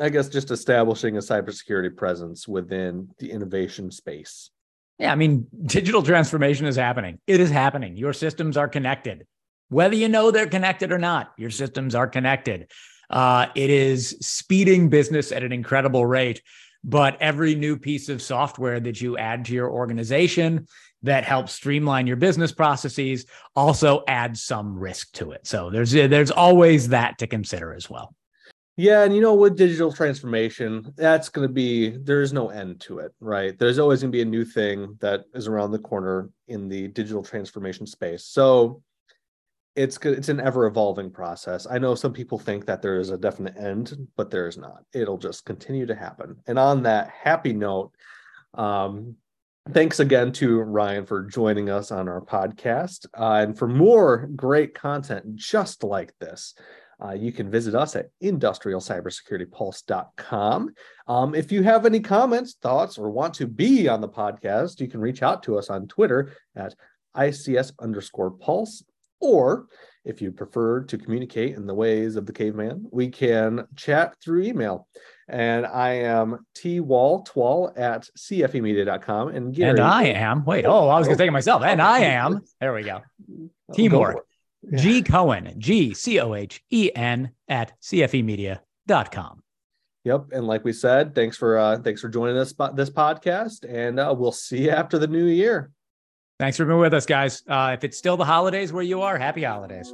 I 0.00 0.08
guess, 0.08 0.28
just 0.28 0.50
establishing 0.50 1.16
a 1.16 1.20
cybersecurity 1.20 1.96
presence 1.96 2.48
within 2.48 3.08
the 3.18 3.30
innovation 3.30 3.92
space. 3.92 4.50
Yeah, 4.98 5.12
I 5.12 5.14
mean, 5.14 5.46
digital 5.66 6.02
transformation 6.02 6.66
is 6.66 6.76
happening. 6.76 7.18
It 7.28 7.40
is 7.40 7.50
happening. 7.50 7.96
Your 7.96 8.12
systems 8.12 8.56
are 8.56 8.68
connected. 8.68 9.26
Whether 9.68 9.94
you 9.94 10.08
know 10.08 10.32
they're 10.32 10.48
connected 10.48 10.90
or 10.90 10.98
not, 10.98 11.32
your 11.38 11.50
systems 11.50 11.94
are 11.94 12.08
connected. 12.08 12.70
Uh, 13.08 13.46
it 13.54 13.70
is 13.70 14.16
speeding 14.20 14.88
business 14.88 15.30
at 15.30 15.44
an 15.44 15.52
incredible 15.52 16.04
rate. 16.06 16.42
But 16.84 17.16
every 17.20 17.54
new 17.54 17.78
piece 17.78 18.08
of 18.08 18.20
software 18.20 18.78
that 18.80 19.00
you 19.00 19.16
add 19.16 19.46
to 19.46 19.54
your 19.54 19.70
organization 19.70 20.66
that 21.02 21.24
helps 21.24 21.52
streamline 21.52 22.06
your 22.06 22.16
business 22.16 22.52
processes 22.52 23.26
also 23.56 24.02
adds 24.06 24.42
some 24.42 24.78
risk 24.78 25.12
to 25.12 25.32
it. 25.32 25.46
So 25.46 25.70
there's 25.70 25.92
there's 25.92 26.30
always 26.30 26.88
that 26.88 27.18
to 27.18 27.26
consider 27.26 27.74
as 27.74 27.88
well. 27.88 28.14
Yeah, 28.76 29.04
and 29.04 29.14
you 29.14 29.20
know, 29.20 29.34
with 29.34 29.56
digital 29.56 29.92
transformation, 29.92 30.92
that's 30.96 31.28
going 31.28 31.46
to 31.46 31.52
be 31.52 31.90
there 31.90 32.22
is 32.22 32.32
no 32.32 32.48
end 32.48 32.80
to 32.82 32.98
it, 32.98 33.12
right? 33.20 33.56
There's 33.56 33.78
always 33.78 34.00
going 34.00 34.10
to 34.10 34.16
be 34.16 34.22
a 34.22 34.24
new 34.24 34.44
thing 34.44 34.96
that 35.00 35.24
is 35.32 35.46
around 35.46 35.70
the 35.70 35.78
corner 35.78 36.28
in 36.48 36.68
the 36.68 36.88
digital 36.88 37.22
transformation 37.22 37.86
space. 37.86 38.24
So 38.24 38.82
it's 39.76 39.98
good. 39.98 40.16
It's 40.16 40.28
an 40.28 40.40
ever 40.40 40.66
evolving 40.66 41.10
process. 41.10 41.66
I 41.68 41.78
know 41.78 41.94
some 41.94 42.12
people 42.12 42.38
think 42.38 42.66
that 42.66 42.82
there 42.82 42.98
is 42.98 43.10
a 43.10 43.18
definite 43.18 43.56
end, 43.56 44.08
but 44.16 44.30
there 44.30 44.46
is 44.46 44.56
not. 44.56 44.84
It'll 44.92 45.18
just 45.18 45.44
continue 45.44 45.86
to 45.86 45.94
happen. 45.94 46.36
And 46.46 46.58
on 46.58 46.82
that 46.84 47.10
happy 47.10 47.52
note, 47.52 47.92
um, 48.54 49.16
thanks 49.72 49.98
again 49.98 50.30
to 50.32 50.60
Ryan 50.60 51.06
for 51.06 51.24
joining 51.24 51.70
us 51.70 51.90
on 51.90 52.08
our 52.08 52.20
podcast. 52.20 53.06
Uh, 53.18 53.42
and 53.42 53.58
for 53.58 53.66
more 53.66 54.28
great 54.36 54.74
content 54.74 55.34
just 55.34 55.82
like 55.82 56.14
this, 56.20 56.54
uh, 57.04 57.12
you 57.12 57.32
can 57.32 57.50
visit 57.50 57.74
us 57.74 57.96
at 57.96 58.10
industrialcybersecuritypulse.com. 58.22 60.72
Um, 61.08 61.34
if 61.34 61.50
you 61.50 61.64
have 61.64 61.84
any 61.84 61.98
comments, 61.98 62.54
thoughts, 62.62 62.96
or 62.96 63.10
want 63.10 63.34
to 63.34 63.48
be 63.48 63.88
on 63.88 64.00
the 64.00 64.08
podcast, 64.08 64.78
you 64.78 64.86
can 64.86 65.00
reach 65.00 65.20
out 65.22 65.42
to 65.44 65.58
us 65.58 65.68
on 65.68 65.88
Twitter 65.88 66.32
at 66.54 66.76
ICS 67.16 67.72
underscore 67.80 68.30
pulse. 68.30 68.84
Or 69.20 69.66
if 70.04 70.20
you 70.20 70.32
prefer 70.32 70.82
to 70.82 70.98
communicate 70.98 71.56
in 71.56 71.66
the 71.66 71.74
ways 71.74 72.16
of 72.16 72.26
the 72.26 72.32
caveman, 72.32 72.86
we 72.90 73.08
can 73.08 73.66
chat 73.74 74.16
through 74.22 74.42
email. 74.42 74.86
And 75.28 75.66
I 75.66 75.92
am 75.92 76.44
T 76.54 76.80
Wall 76.80 77.22
Twall 77.22 77.72
at 77.76 78.08
CFEmedia.com. 78.18 79.28
And 79.28 79.54
Gary. 79.54 79.70
And 79.70 79.80
I 79.80 80.04
am. 80.04 80.44
Wait, 80.44 80.66
oh, 80.66 80.88
I 80.88 80.98
was 80.98 81.06
going 81.06 81.16
to 81.16 81.22
take 81.22 81.28
it 81.28 81.32
myself. 81.32 81.62
And 81.62 81.80
I 81.80 82.00
am. 82.00 82.42
There 82.60 82.74
we 82.74 82.82
go. 82.82 83.00
Teamwork. 83.72 84.26
Yeah. 84.70 84.78
G 84.78 85.02
Cohen, 85.02 85.54
G 85.58 85.94
C 85.94 86.20
O 86.20 86.34
H 86.34 86.62
E 86.70 86.90
N 86.94 87.30
at 87.48 87.72
CFEmedia.com. 87.82 89.42
Yep, 90.04 90.26
and 90.32 90.46
like 90.46 90.64
we 90.64 90.72
said, 90.72 91.14
thanks 91.14 91.36
for 91.36 91.56
uh, 91.56 91.78
thanks 91.78 92.00
for 92.00 92.10
joining 92.10 92.36
us 92.36 92.52
this 92.74 92.90
podcast, 92.90 93.64
and 93.66 93.98
uh, 93.98 94.14
we'll 94.16 94.32
see 94.32 94.64
you 94.64 94.70
after 94.70 94.98
the 94.98 95.06
new 95.06 95.24
year. 95.24 95.70
Thanks 96.40 96.56
for 96.56 96.64
being 96.64 96.78
with 96.78 96.94
us, 96.94 97.06
guys. 97.06 97.42
Uh, 97.48 97.70
if 97.74 97.84
it's 97.84 97.96
still 97.96 98.16
the 98.16 98.24
holidays 98.24 98.72
where 98.72 98.82
you 98.82 99.02
are, 99.02 99.16
happy 99.16 99.44
holidays. 99.44 99.92